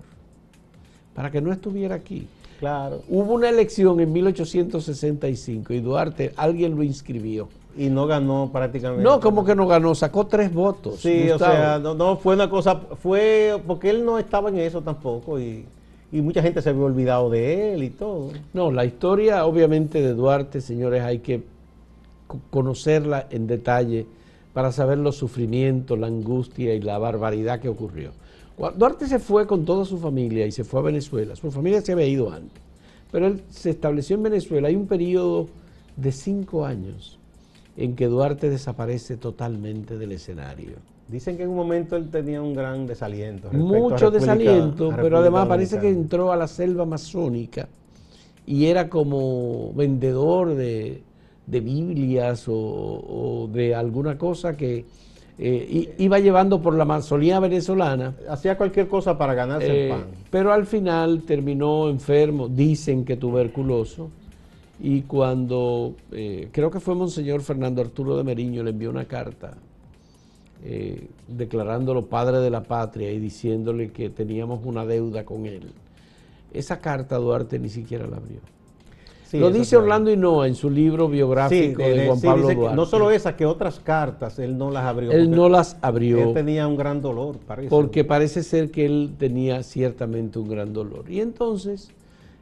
para 1.13 1.31
que 1.31 1.41
no 1.41 1.51
estuviera 1.51 1.95
aquí. 1.95 2.27
Claro. 2.59 3.03
Hubo 3.07 3.33
una 3.33 3.49
elección 3.49 3.99
en 3.99 4.11
1865 4.11 5.73
y 5.73 5.79
Duarte, 5.79 6.33
alguien 6.37 6.75
lo 6.75 6.83
inscribió. 6.83 7.49
Y 7.77 7.89
no 7.89 8.07
ganó 8.07 8.49
prácticamente. 8.51 9.03
No, 9.03 9.19
como 9.19 9.45
que 9.45 9.53
no 9.53 9.67
ganó, 9.67 9.93
sacó 9.93 10.25
tres 10.25 10.51
votos. 10.51 10.99
Sí, 10.99 11.29
Gustavo. 11.29 11.53
o 11.53 11.55
sea, 11.55 11.79
no, 11.79 11.93
no, 11.93 12.17
fue 12.17 12.33
una 12.33 12.49
cosa, 12.49 12.75
fue 12.75 13.61
porque 13.67 13.91
él 13.91 14.03
no 14.03 14.17
estaba 14.17 14.49
en 14.49 14.57
eso 14.57 14.81
tampoco 14.81 15.39
y, 15.39 15.63
y 16.11 16.21
mucha 16.21 16.41
gente 16.41 16.59
se 16.63 16.69
había 16.69 16.81
olvidado 16.81 17.29
de 17.29 17.73
él 17.73 17.83
y 17.83 17.91
todo. 17.91 18.31
No, 18.51 18.71
la 18.71 18.83
historia 18.83 19.45
obviamente 19.45 20.01
de 20.01 20.15
Duarte, 20.15 20.59
señores, 20.59 21.03
hay 21.03 21.19
que 21.19 21.43
conocerla 22.49 23.27
en 23.29 23.47
detalle 23.47 24.05
para 24.53 24.71
saber 24.71 24.97
los 24.97 25.15
sufrimientos, 25.15 25.99
la 25.99 26.07
angustia 26.07 26.73
y 26.73 26.81
la 26.81 26.97
barbaridad 26.97 27.59
que 27.59 27.69
ocurrió. 27.69 28.11
Duarte 28.75 29.05
se 29.05 29.19
fue 29.19 29.45
con 29.45 29.65
toda 29.65 29.85
su 29.85 29.99
familia 29.99 30.47
y 30.47 30.51
se 30.51 30.63
fue 30.63 30.79
a 30.79 30.83
Venezuela. 30.83 31.35
Su 31.35 31.51
familia 31.51 31.81
se 31.81 31.91
había 31.91 32.07
ido 32.07 32.31
antes, 32.31 32.59
pero 33.11 33.27
él 33.27 33.43
se 33.49 33.69
estableció 33.69 34.15
en 34.15 34.23
Venezuela. 34.23 34.67
Hay 34.67 34.75
un 34.75 34.87
periodo 34.87 35.47
de 35.95 36.11
cinco 36.11 36.65
años 36.65 37.19
en 37.75 37.95
que 37.95 38.07
Duarte 38.07 38.49
desaparece 38.49 39.17
totalmente 39.17 39.97
del 39.97 40.13
escenario. 40.13 40.77
Dicen 41.07 41.37
que 41.37 41.43
en 41.43 41.49
un 41.49 41.55
momento 41.55 41.95
él 41.95 42.09
tenía 42.09 42.41
un 42.41 42.53
gran 42.53 42.87
desaliento. 42.87 43.51
Mucho 43.53 44.09
desaliento, 44.09 44.91
pero 44.95 45.19
además 45.19 45.47
parece 45.47 45.79
que 45.79 45.89
entró 45.89 46.31
a 46.31 46.35
la 46.35 46.47
selva 46.47 46.83
amazónica 46.83 47.69
y 48.45 48.65
era 48.65 48.89
como 48.89 49.71
vendedor 49.73 50.55
de, 50.55 51.03
de 51.47 51.59
Biblias 51.59 52.47
o, 52.47 52.53
o 52.53 53.49
de 53.51 53.73
alguna 53.73 54.17
cosa 54.17 54.55
que 54.55 54.85
eh, 55.39 55.95
iba 55.97 56.19
llevando 56.19 56.61
por 56.61 56.73
la 56.75 56.83
Amazonía 56.83 57.39
venezolana. 57.39 58.15
Hacía 58.29 58.57
cualquier 58.57 58.87
cosa 58.87 59.17
para 59.17 59.33
ganarse 59.33 59.67
eh, 59.67 59.83
el 59.85 59.89
pan. 59.89 60.05
pero 60.29 60.51
al 60.51 60.65
final 60.65 61.23
terminó 61.23 61.89
enfermo, 61.89 62.47
dicen 62.47 63.05
que 63.05 63.17
tuberculoso, 63.17 64.09
y 64.79 65.01
cuando 65.01 65.95
eh, 66.11 66.49
creo 66.51 66.69
que 66.69 66.79
fue 66.79 66.95
Monseñor 66.95 67.41
Fernando 67.41 67.81
Arturo 67.81 68.17
de 68.17 68.23
Meriño 68.23 68.63
le 68.63 68.71
envió 68.71 68.89
una 68.89 69.05
carta 69.05 69.55
eh, 70.63 71.07
declarándolo 71.27 72.05
padre 72.05 72.39
de 72.39 72.49
la 72.49 72.63
patria 72.63 73.11
y 73.11 73.19
diciéndole 73.19 73.91
que 73.91 74.09
teníamos 74.09 74.61
una 74.65 74.85
deuda 74.85 75.23
con 75.23 75.45
él. 75.45 75.71
Esa 76.53 76.79
carta 76.79 77.17
Duarte 77.17 77.59
ni 77.59 77.69
siquiera 77.69 78.07
la 78.07 78.17
abrió. 78.17 78.39
Sí, 79.27 79.39
Lo 79.39 79.51
dice. 79.51 79.75
Orlando 79.75 80.09
Hinoa 80.09 80.47
en 80.47 80.55
su 80.55 80.69
libro 80.69 81.09
biográfico 81.09 81.81
de- 81.83 81.89
de, 81.89 81.97
de- 81.99 82.05
Juan 82.07 82.19
sí, 82.19 82.25
Pablo 82.27 82.49
Duarte. 82.53 82.75
no 82.77 82.85
solo 82.85 83.11
esas, 83.11 83.33
que 83.35 83.45
otras 83.45 83.79
cartas 83.81 84.39
él 84.39 84.57
no 84.57 84.71
las 84.71 84.85
abrió. 84.85 85.11
él 85.11 85.29
no 85.29 85.49
las 85.49 85.75
abrió 85.81 86.19
Él 86.29 86.33
tenía 86.33 86.65
un 86.65 86.77
gran 86.77 87.01
dolor, 87.01 87.37
parece. 87.45 87.69
porque 87.69 88.05
parece 88.05 88.41
ser 88.41 88.71
que 88.71 88.85
él 88.85 89.15
tenía 89.17 89.63
ciertamente 89.63 90.39
un 90.39 90.47
gran 90.47 90.71
dolor. 90.71 91.11
Y 91.11 91.19
entonces, 91.19 91.89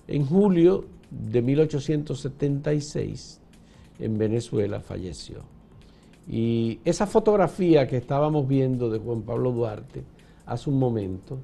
en 0.08 0.26
julio 0.28 0.86
de 1.10 1.41
1876, 1.41 3.39
en 4.00 4.17
Venezuela 4.17 4.80
falleció. 4.80 5.38
Y 6.30 6.80
esa 6.86 7.06
fotografía 7.08 7.88
que 7.88 7.98
estábamos 7.98 8.48
viendo 8.48 8.89
de 8.89 9.00
Juan 9.00 9.21
Pablo 9.21 9.52
Duarte 9.52 10.04
hace 10.45 10.69
un 10.69 10.80
momento 10.80 11.38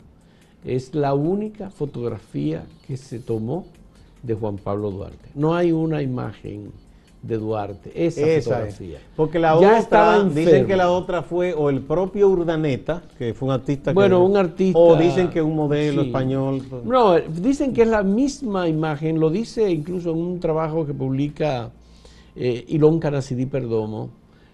es 0.66 0.94
la 0.94 1.14
única 1.14 1.70
fotografía 1.70 2.64
que 2.88 2.98
se 2.98 3.20
tomó 3.20 3.66
de 4.24 4.34
Juan 4.36 4.58
Pablo 4.58 4.92
Duarte. 4.92 5.30
No 5.36 5.56
hay 5.56 5.72
una 5.72 6.02
imagen 6.02 6.72
de 7.22 7.38
Duarte, 7.38 7.92
esa, 7.94 8.22
Esa 8.22 8.28
es. 8.38 8.44
fotografía. 8.46 8.98
Porque 9.16 9.38
la 9.40 9.60
Ya 9.62 9.80
otra, 9.80 10.24
dicen 10.24 10.66
que 10.66 10.76
la 10.76 10.90
otra 10.92 11.22
fue 11.22 11.54
o 11.54 11.70
el 11.70 11.82
propio 11.82 12.30
Urdaneta, 12.30 13.04
que 13.18 13.34
fue 13.36 13.48
un 13.50 13.54
artista 13.54 13.92
que- 13.92 13.96
Bueno, 13.96 14.24
un 14.24 14.38
artista. 14.38 14.80
O 14.80 14.96
dicen 14.96 15.30
que 15.30 15.40
un 15.42 15.56
modelo 15.56 16.02
sí. 16.02 16.08
español. 16.08 16.64
No, 16.84 17.20
dicen 17.20 17.74
que 17.74 17.84
es 17.84 17.88
la 17.88 18.02
misma 18.02 18.68
imagen, 18.68 19.20
lo 19.20 19.30
dice 19.30 19.70
incluso 19.70 20.12
en 20.12 20.18
un 20.18 20.40
trabajo 20.40 20.86
que 20.86 20.94
publica 20.94 21.70
eh, 22.36 22.64
Ilón 22.70 22.98
Canacidí 23.00 23.46
Perdomo. 23.46 24.10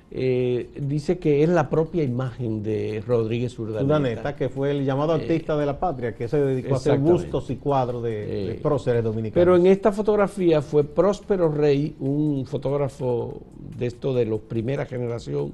Eh, 0.10 0.70
dice 0.80 1.17
que 1.17 1.43
es 1.43 1.50
la 1.50 1.70
propia 1.70 2.04
imagen 2.04 2.63
de 2.63 3.04
Rodríguez 3.06 3.58
Urdaneta. 3.60 3.84
Urdaneta, 3.84 4.36
que 4.36 4.50
fue 4.50 4.72
el 4.72 4.86
llamado 4.86 5.13
artista 5.13 5.58
de 5.58 5.65
la 5.65 5.80
patria, 5.80 6.15
que 6.15 6.28
se 6.28 6.39
dedicó 6.39 6.76
a 6.76 6.78
hacer 6.78 6.98
bustos 7.00 7.50
y 7.50 7.58
cuadros 7.58 8.04
de, 8.04 8.10
de 8.26 8.52
Eh, 8.52 8.60
próceres 8.62 9.04
dominicanos. 9.04 9.34
Pero 9.34 9.56
en 9.58 9.67
esta 9.67 9.91
fotografía 9.91 10.62
fue 10.62 10.84
Próspero 10.84 11.52
Rey, 11.52 11.96
un 12.00 12.46
fotógrafo 12.46 13.41
de 13.78 13.88
esto 13.88 14.13
de 14.13 14.26
la 14.26 14.38
primera 14.38 14.86
generación 14.86 15.54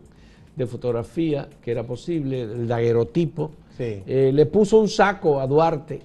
de 0.56 0.68
fotografía, 0.68 1.50
que 1.62 1.72
era 1.72 1.84
posible, 1.84 2.42
el 2.44 2.68
daguerrotipo. 2.68 3.52
Sí. 3.76 4.04
Eh, 4.06 4.32
le 4.32 4.46
puso 4.46 4.80
un 4.80 4.88
saco 4.88 5.40
a 5.40 5.48
Duarte 5.48 6.02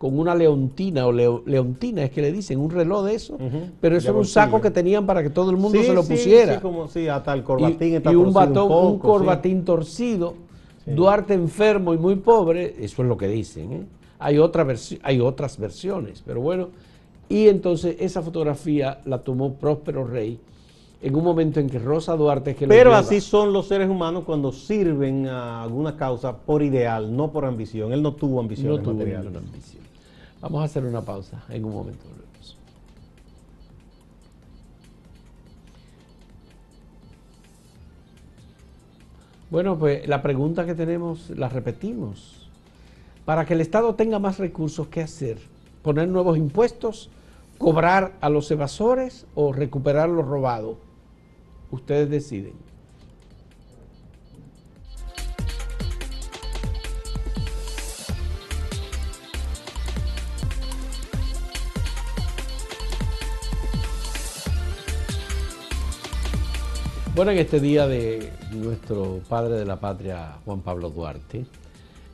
con 0.00 0.18
una 0.18 0.34
leontina 0.34 1.06
o 1.06 1.12
leo- 1.12 1.42
leontina, 1.44 2.02
es 2.02 2.10
que 2.10 2.22
le 2.22 2.32
dicen, 2.32 2.58
un 2.58 2.70
reloj 2.70 3.04
de 3.04 3.14
eso, 3.14 3.36
pero 3.82 3.98
eso 3.98 4.08
era 4.08 4.18
un 4.18 4.24
saco 4.24 4.58
que 4.58 4.70
tenían 4.70 5.04
para 5.04 5.22
que 5.22 5.28
todo 5.28 5.50
el 5.50 5.58
mundo 5.58 5.78
Sí, 5.78 5.84
se 5.84 5.92
lo 5.92 6.02
pusiera. 6.02 6.54
Sí, 6.54 6.60
como, 6.62 6.88
sí, 6.88 7.06
hasta 7.06 7.34
el 7.34 7.40
y, 7.40 7.42
corbatín 7.42 7.94
está 7.96 8.10
y 8.10 8.14
un 8.14 8.32
batón, 8.32 8.66
poco, 8.66 8.86
un 8.86 8.94
sí. 8.94 8.98
corbatín 9.02 9.62
torcido, 9.62 10.34
Duarte 10.86 11.34
enfermo 11.34 11.92
y 11.92 11.98
muy 11.98 12.16
pobre, 12.16 12.76
eso 12.80 13.02
es 13.02 13.08
lo 13.08 13.18
que 13.18 13.28
dicen. 13.28 13.72
¿eh? 13.74 13.82
Hay, 14.18 14.38
otra 14.38 14.66
hay 15.02 15.20
otras 15.20 15.58
versiones, 15.58 16.22
pero 16.24 16.40
bueno, 16.40 16.68
y 17.28 17.48
entonces 17.48 17.96
esa 18.00 18.22
fotografía 18.22 19.02
la 19.04 19.18
tomó 19.18 19.52
Próspero 19.52 20.06
Rey 20.06 20.40
en 21.02 21.14
un 21.14 21.22
momento 21.24 21.60
en 21.60 21.68
que 21.68 21.78
Rosa 21.78 22.16
Duarte 22.16 22.52
es 22.52 22.56
que 22.56 22.66
Pero 22.66 22.94
así 22.94 23.20
son 23.20 23.52
los 23.52 23.68
seres 23.68 23.90
humanos 23.90 24.24
cuando 24.24 24.50
sirven 24.50 25.26
a 25.26 25.62
alguna 25.62 25.94
causa 25.94 26.38
por 26.38 26.62
ideal, 26.62 27.14
no 27.14 27.30
por 27.30 27.44
ambición. 27.44 27.92
Él 27.92 28.02
no 28.02 28.14
tuvo 28.14 28.40
ambición 28.40 28.76
no 28.76 28.78
tuvo 28.82 28.92
ambición. 28.92 29.89
Vamos 30.40 30.62
a 30.62 30.64
hacer 30.64 30.84
una 30.84 31.02
pausa, 31.02 31.42
en 31.48 31.64
un 31.64 31.74
momento. 31.74 32.04
Bueno, 39.50 39.76
pues 39.76 40.06
la 40.06 40.22
pregunta 40.22 40.64
que 40.64 40.76
tenemos 40.76 41.28
la 41.30 41.48
repetimos. 41.48 42.48
Para 43.24 43.44
que 43.44 43.54
el 43.54 43.60
Estado 43.60 43.96
tenga 43.96 44.20
más 44.20 44.38
recursos, 44.38 44.86
¿qué 44.86 45.02
hacer? 45.02 45.38
¿Poner 45.82 46.08
nuevos 46.08 46.38
impuestos? 46.38 47.10
¿Cobrar 47.58 48.12
a 48.20 48.30
los 48.30 48.48
evasores 48.50 49.26
o 49.34 49.52
recuperar 49.52 50.08
lo 50.08 50.22
robado? 50.22 50.78
Ustedes 51.72 52.08
deciden. 52.08 52.69
Bueno, 67.20 67.32
en 67.32 67.38
este 67.38 67.60
día 67.60 67.86
de 67.86 68.30
nuestro 68.50 69.20
padre 69.28 69.56
de 69.56 69.66
la 69.66 69.78
patria, 69.78 70.38
Juan 70.46 70.62
Pablo 70.62 70.88
Duarte, 70.88 71.44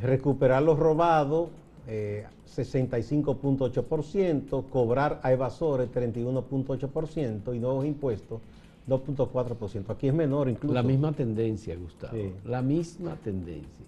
recuperar 0.00 0.62
los 0.62 0.78
robados, 0.78 1.48
eh, 1.88 2.24
65.8%, 2.46 4.64
cobrar 4.70 5.18
a 5.22 5.32
evasores, 5.32 5.90
31.8% 5.90 7.54
y 7.54 7.58
nuevos 7.58 7.84
impuestos, 7.84 8.40
2.4%. 8.88 9.90
Aquí 9.90 10.08
es 10.08 10.14
menor 10.14 10.48
incluso. 10.48 10.74
La 10.74 10.82
misma 10.82 11.12
tendencia, 11.12 11.76
Gustavo. 11.76 12.16
Sí. 12.16 12.32
La 12.44 12.62
misma 12.62 13.16
tendencia. 13.16 13.86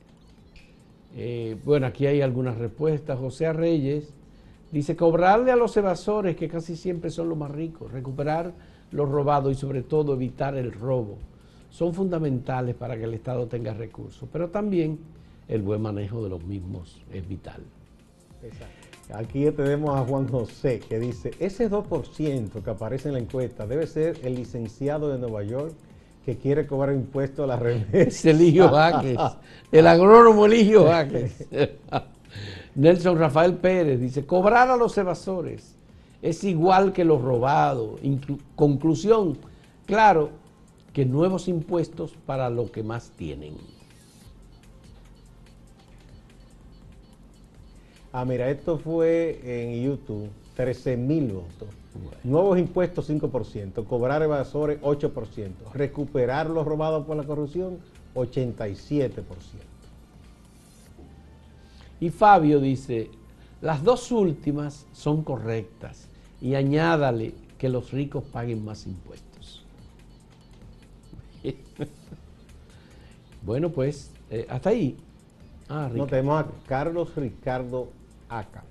Eh, 1.17 1.57
bueno, 1.65 1.87
aquí 1.87 2.07
hay 2.07 2.21
algunas 2.21 2.59
respuestas. 2.59 3.19
José 3.19 3.53
Reyes 3.53 4.13
dice 4.71 4.97
cobrarle 4.97 5.53
a 5.53 5.57
los 5.57 5.77
evasores, 5.77 6.37
que 6.37 6.49
casi 6.49 6.77
siempre 6.77 7.11
son 7.11 7.29
los 7.29 7.39
más 7.39 7.51
ricos, 7.51 7.93
recuperar 7.93 8.53
lo 8.93 9.07
robado 9.07 9.51
y 9.51 9.55
sobre 9.55 9.83
todo 9.83 10.15
evitar 10.15 10.57
el 10.57 10.73
robo. 10.73 11.19
Son 11.71 11.95
fundamentales 11.95 12.75
para 12.75 12.97
que 12.97 13.05
el 13.05 13.15
Estado 13.15 13.47
tenga 13.47 13.75
recursos, 13.75 14.29
pero 14.33 14.49
también 14.49 14.99
el 15.49 15.63
buen 15.63 15.81
manejo 15.81 16.23
de 16.23 16.31
los 16.31 16.43
mismos 16.45 17.01
es 17.13 17.27
vital. 17.29 17.63
Exacto. 18.43 18.78
Aquí 19.14 19.51
tenemos 19.53 19.97
a 19.99 20.05
Juan 20.05 20.29
José 20.29 20.81
que 20.81 20.99
dice, 20.99 21.31
ese 21.38 21.71
2% 21.71 22.62
que 22.62 22.71
aparece 22.71 23.09
en 23.09 23.14
la 23.14 23.21
encuesta 23.21 23.66
debe 23.66 23.87
ser 23.87 24.18
el 24.23 24.35
licenciado 24.35 25.09
de 25.09 25.18
Nueva 25.18 25.42
York 25.42 25.75
que 26.27 26.37
quiere 26.37 26.66
cobrar 26.66 26.94
impuestos 26.94 27.44
a 27.44 27.47
la 27.47 27.57
remesa. 27.57 27.88
Es 27.92 28.25
Eligio 28.27 28.68
Jaques, 28.68 29.18
el 29.73 29.87
agrónomo 29.87 30.44
Eligio 30.44 30.87
Jaques. 30.87 31.49
Nelson 32.75 33.18
Rafael 33.18 33.55
Pérez 33.55 33.99
dice, 34.01 34.27
cobrar 34.27 34.71
a 34.71 34.77
los 34.77 34.97
evasores 34.99 35.79
es 36.23 36.44
igual 36.44 36.92
que 36.92 37.05
los 37.05 37.23
robados. 37.23 38.01
Conclusión, 38.57 39.38
claro 39.87 40.31
que 40.92 41.05
nuevos 41.05 41.49
impuestos 41.49 42.12
para 42.27 42.51
lo 42.51 42.71
que 42.71 42.83
más 42.83 43.11
tienen. 43.16 43.57
Ah, 48.12 48.25
mira, 48.25 48.49
esto 48.51 48.79
fue 48.79 49.40
en 49.44 49.83
YouTube, 49.83 50.29
13 50.57 50.97
mil 50.97 51.33
votos. 51.33 51.68
Nuevos 52.25 52.59
impuestos 52.59 53.11
5%, 53.11 53.85
cobrar 53.87 54.23
evasores 54.23 54.81
8%, 54.81 55.73
recuperar 55.75 56.49
los 56.49 56.66
robados 56.66 57.07
por 57.07 57.16
la 57.16 57.25
corrupción 57.25 57.79
87%. 58.14 58.77
Y 62.01 62.11
Fabio 62.11 62.61
dice, 62.61 63.11
las 63.61 63.83
dos 63.83 64.12
últimas 64.12 64.87
son 64.92 65.23
correctas 65.23 66.07
y 66.40 66.55
añádale 66.55 67.35
que 67.59 67.68
los 67.68 67.90
ricos 67.90 68.23
paguen 68.25 68.64
más 68.64 68.87
impuestos. 68.87 69.64
bueno, 73.42 73.71
pues, 73.71 74.12
eh, 74.31 74.47
hasta 74.49 74.71
ahí. 74.71 74.97
Ah, 75.68 75.90
No 75.92 76.07
tenemos 76.07 76.44
a 76.44 76.47
Carlos 76.66 77.14
Ricardo 77.16 77.88
Aca. 78.29 78.64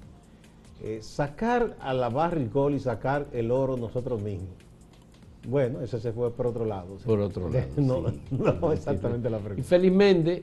Eh, 0.83 0.99
sacar 1.01 1.75
a 1.79 1.93
la 1.93 2.09
barra 2.09 2.39
el 2.39 2.49
gol 2.49 2.75
y 2.75 2.79
sacar 2.79 3.25
el 3.33 3.49
oro 3.51 3.77
nosotros 3.77 4.21
mismos. 4.21 4.49
Bueno, 5.47 5.81
ese 5.81 5.99
se 5.99 6.11
fue 6.11 6.31
por 6.31 6.47
otro 6.47 6.65
lado. 6.65 6.97
Por 7.05 7.19
otro 7.19 7.49
lado. 7.53 7.65
no, 7.77 8.09
sí. 8.09 8.21
no 8.31 8.51
Sí, 8.51 8.73
exactamente 8.73 9.29
la 9.29 9.37
Y 9.37 9.41
pregunta. 9.41 9.67
Félix 9.67 9.95
Méndez, 9.95 10.41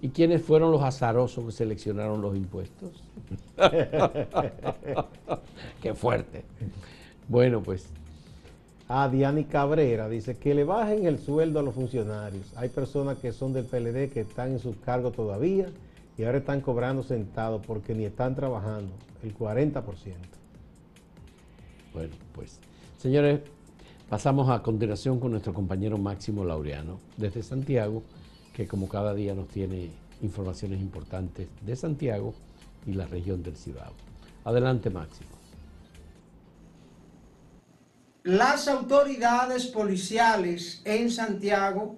¿y 0.00 0.08
quiénes 0.10 0.42
fueron 0.42 0.70
los 0.70 0.82
azarosos 0.82 1.44
que 1.46 1.52
seleccionaron 1.52 2.20
los 2.20 2.36
impuestos? 2.36 3.02
Qué 5.82 5.94
fuerte. 5.94 6.44
Bueno, 7.28 7.62
pues, 7.62 7.86
Ah, 8.88 9.08
Diani 9.08 9.42
Cabrera 9.46 10.08
dice 10.08 10.36
que 10.36 10.54
le 10.54 10.62
bajen 10.62 11.06
el 11.06 11.18
sueldo 11.18 11.58
a 11.58 11.62
los 11.64 11.74
funcionarios. 11.74 12.52
Hay 12.54 12.68
personas 12.68 13.18
que 13.18 13.32
son 13.32 13.52
del 13.52 13.64
PLD 13.64 14.12
que 14.12 14.20
están 14.20 14.52
en 14.52 14.60
sus 14.60 14.76
cargos 14.76 15.12
todavía 15.12 15.66
y 16.18 16.24
ahora 16.24 16.38
están 16.38 16.60
cobrando 16.60 17.02
sentados 17.02 17.64
porque 17.66 17.94
ni 17.94 18.04
están 18.04 18.34
trabajando. 18.34 18.92
El 19.22 19.36
40%. 19.36 19.82
bueno, 21.92 22.14
pues. 22.34 22.58
Señores, 22.98 23.40
pasamos 24.08 24.48
a 24.48 24.62
continuación 24.62 25.20
con 25.20 25.32
nuestro 25.32 25.52
compañero 25.52 25.98
Máximo 25.98 26.44
Laureano, 26.44 27.00
desde 27.16 27.42
Santiago, 27.42 28.02
que 28.54 28.66
como 28.66 28.88
cada 28.88 29.14
día 29.14 29.34
nos 29.34 29.48
tiene 29.48 29.90
informaciones 30.22 30.80
importantes 30.80 31.48
de 31.60 31.76
Santiago 31.76 32.34
y 32.86 32.92
la 32.92 33.06
región 33.06 33.42
del 33.42 33.56
Cibao. 33.56 33.92
Adelante, 34.44 34.90
Máximo. 34.90 35.30
Las 38.22 38.66
autoridades 38.66 39.66
policiales 39.66 40.82
en 40.84 41.10
Santiago 41.10 41.96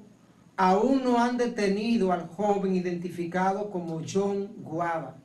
aún 0.59 1.05
no 1.05 1.23
han 1.23 1.37
detenido 1.37 2.13
al 2.13 2.27
joven 2.27 2.75
identificado 2.75 3.71
como 3.71 4.03
John 4.05 4.49
Guava, 4.59 5.17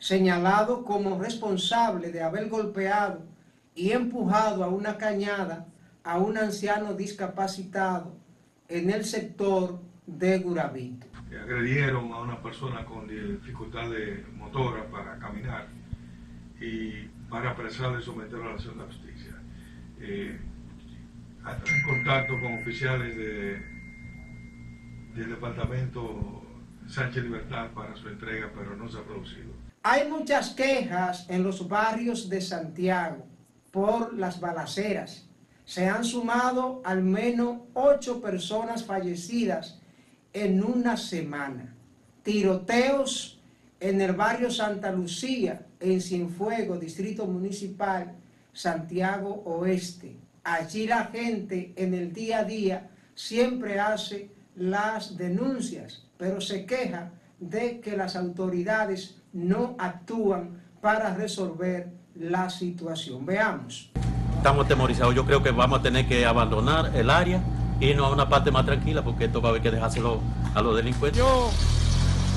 señalado 0.00 0.84
como 0.84 1.22
responsable 1.22 2.10
de 2.10 2.20
haber 2.20 2.48
golpeado 2.48 3.24
y 3.76 3.92
empujado 3.92 4.64
a 4.64 4.68
una 4.68 4.98
cañada 4.98 5.68
a 6.02 6.18
un 6.18 6.36
anciano 6.36 6.94
discapacitado 6.94 8.16
en 8.68 8.90
el 8.90 9.04
sector 9.04 9.80
de 10.04 10.40
Gurabito. 10.40 11.06
Agredieron 11.30 12.12
a 12.12 12.20
una 12.20 12.42
persona 12.42 12.84
con 12.84 13.06
dificultad 13.06 13.88
de 13.88 14.26
motora 14.36 14.84
para 14.90 15.16
caminar 15.20 15.68
y 16.60 17.06
para 17.30 17.50
apresarle 17.50 18.00
y 18.00 18.02
someterlo 18.02 18.46
a 18.46 18.48
la 18.48 18.54
acción 18.54 18.78
de 18.78 18.84
justicia. 18.84 19.40
Eh, 20.00 20.40
en 21.46 21.82
contacto 21.84 22.34
con 22.40 22.54
oficiales 22.54 23.16
de, 23.16 23.71
del 25.14 25.30
departamento 25.30 26.42
Sánchez 26.88 27.24
Libertad 27.24 27.70
para 27.74 27.94
su 27.96 28.08
entrega, 28.08 28.50
pero 28.54 28.76
no 28.76 28.88
se 28.88 28.98
ha 28.98 29.02
producido. 29.02 29.52
Hay 29.82 30.08
muchas 30.08 30.50
quejas 30.50 31.26
en 31.28 31.42
los 31.42 31.68
barrios 31.68 32.28
de 32.28 32.40
Santiago 32.40 33.26
por 33.70 34.14
las 34.14 34.40
balaceras. 34.40 35.26
Se 35.64 35.88
han 35.88 36.04
sumado 36.04 36.82
al 36.84 37.02
menos 37.02 37.58
ocho 37.74 38.20
personas 38.20 38.84
fallecidas 38.84 39.80
en 40.32 40.62
una 40.62 40.96
semana. 40.96 41.74
Tiroteos 42.22 43.40
en 43.80 44.00
el 44.00 44.12
barrio 44.12 44.50
Santa 44.50 44.92
Lucía, 44.92 45.66
en 45.80 46.00
Cienfuego, 46.00 46.78
Distrito 46.78 47.26
Municipal, 47.26 48.14
Santiago 48.52 49.42
Oeste. 49.44 50.16
Allí 50.44 50.86
la 50.86 51.06
gente 51.06 51.72
en 51.76 51.94
el 51.94 52.12
día 52.12 52.40
a 52.40 52.44
día 52.44 52.90
siempre 53.14 53.80
hace 53.80 54.30
las 54.54 55.16
denuncias, 55.16 56.06
pero 56.18 56.40
se 56.40 56.66
queja 56.66 57.12
de 57.38 57.80
que 57.80 57.96
las 57.96 58.16
autoridades 58.16 59.22
no 59.32 59.74
actúan 59.78 60.62
para 60.80 61.14
resolver 61.14 61.92
la 62.14 62.50
situación. 62.50 63.24
Veamos. 63.24 63.90
Estamos 64.36 64.68
temorizados. 64.68 65.14
Yo 65.14 65.24
creo 65.24 65.42
que 65.42 65.50
vamos 65.50 65.80
a 65.80 65.82
tener 65.82 66.06
que 66.06 66.26
abandonar 66.26 66.94
el 66.94 67.10
área 67.10 67.42
y 67.80 67.86
irnos 67.86 68.06
a 68.06 68.12
una 68.12 68.28
parte 68.28 68.50
más 68.50 68.66
tranquila 68.66 69.02
porque 69.02 69.26
esto 69.26 69.40
va 69.40 69.48
a 69.48 69.50
haber 69.50 69.62
que 69.62 69.70
dejárselo 69.70 70.20
a 70.54 70.62
los 70.62 70.76
delincuentes. 70.76 71.18
Yo, 71.18 71.50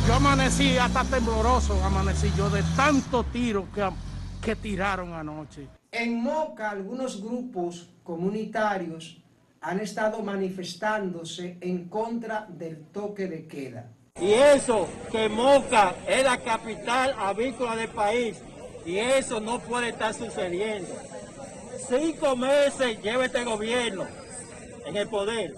yo 0.07 0.13
amanecí 0.13 0.77
hasta 0.77 1.03
tembloroso, 1.03 1.83
amanecí 1.83 2.31
yo 2.37 2.49
de 2.49 2.63
tanto 2.75 3.23
tiro 3.25 3.67
que, 3.73 3.87
que 4.41 4.55
tiraron 4.55 5.13
anoche. 5.13 5.67
En 5.91 6.21
Moca, 6.21 6.69
algunos 6.69 7.21
grupos 7.21 7.89
comunitarios 8.03 9.24
han 9.65 9.79
estado 9.79 10.21
manifestándose 10.21 11.57
en 11.59 11.89
contra 11.89 12.45
del 12.47 12.85
toque 12.91 13.27
de 13.27 13.47
queda. 13.47 13.91
Y 14.21 14.31
eso, 14.31 14.87
que 15.11 15.27
Moca 15.27 15.95
es 16.07 16.23
la 16.23 16.37
capital 16.37 17.15
avícola 17.17 17.75
del 17.75 17.89
país, 17.89 18.37
y 18.85 18.97
eso 18.97 19.41
no 19.41 19.59
puede 19.59 19.89
estar 19.89 20.13
sucediendo. 20.13 20.93
Cinco 21.89 22.35
meses 22.35 23.01
lleva 23.01 23.25
este 23.25 23.43
gobierno 23.43 24.05
en 24.85 24.97
el 24.97 25.09
poder 25.09 25.55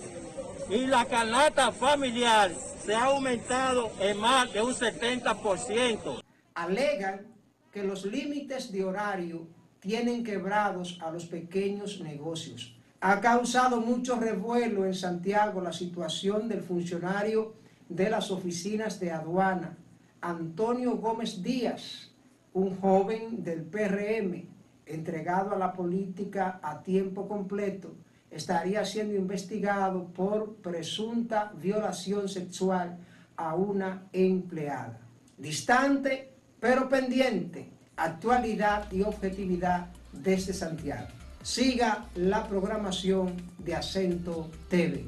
y 0.70 0.88
la 0.88 1.04
canasta 1.04 1.74
familiar 1.74 2.52
se 2.86 2.96
ha 2.96 3.06
aumentado 3.06 3.92
en 4.00 4.18
más 4.18 4.54
de 4.54 4.62
un 4.62 4.74
70%. 4.74 6.22
Alegan 6.56 7.28
que 7.74 7.84
los 7.84 8.06
límites 8.06 8.72
de 8.72 8.86
horario 8.86 9.48
tienen 9.82 10.24
quebrados 10.24 10.98
a 11.02 11.12
los 11.12 11.26
pequeños 11.26 12.00
negocios. 12.00 12.77
Ha 13.00 13.22
causado 13.22 13.80
mucho 13.80 14.20
revuelo 14.20 14.86
en 14.86 14.96
Santiago 14.96 15.62
la 15.62 15.72
situación 15.72 16.48
del 16.48 16.62
funcionario 16.62 17.54
de 17.90 18.10
las 18.10 18.32
oficinas 18.32 19.00
de 19.00 19.12
aduana, 19.12 19.78
Antonio 20.20 20.98
Gómez 20.98 21.44
Díaz, 21.44 22.12
un 22.54 22.76
joven 22.80 23.44
del 23.44 23.62
PRM 23.62 24.48
entregado 24.88 25.54
a 25.54 25.60
la 25.60 25.74
política 25.74 26.60
a 26.64 26.82
tiempo 26.82 27.28
completo, 27.28 27.94
estaría 28.32 28.84
siendo 28.84 29.16
investigado 29.16 30.06
por 30.08 30.56
presunta 30.56 31.52
violación 31.56 32.28
sexual 32.28 32.98
a 33.36 33.54
una 33.54 34.08
empleada. 34.12 35.00
Distante, 35.38 36.34
pero 36.60 36.90
pendiente, 36.90 37.70
actualidad 37.96 38.92
y 38.92 39.04
objetividad 39.04 39.88
desde 40.12 40.52
Santiago. 40.54 41.17
Siga 41.48 42.10
la 42.16 42.46
programación 42.46 43.34
de 43.58 43.74
Acento 43.74 44.52
TV. 44.70 45.06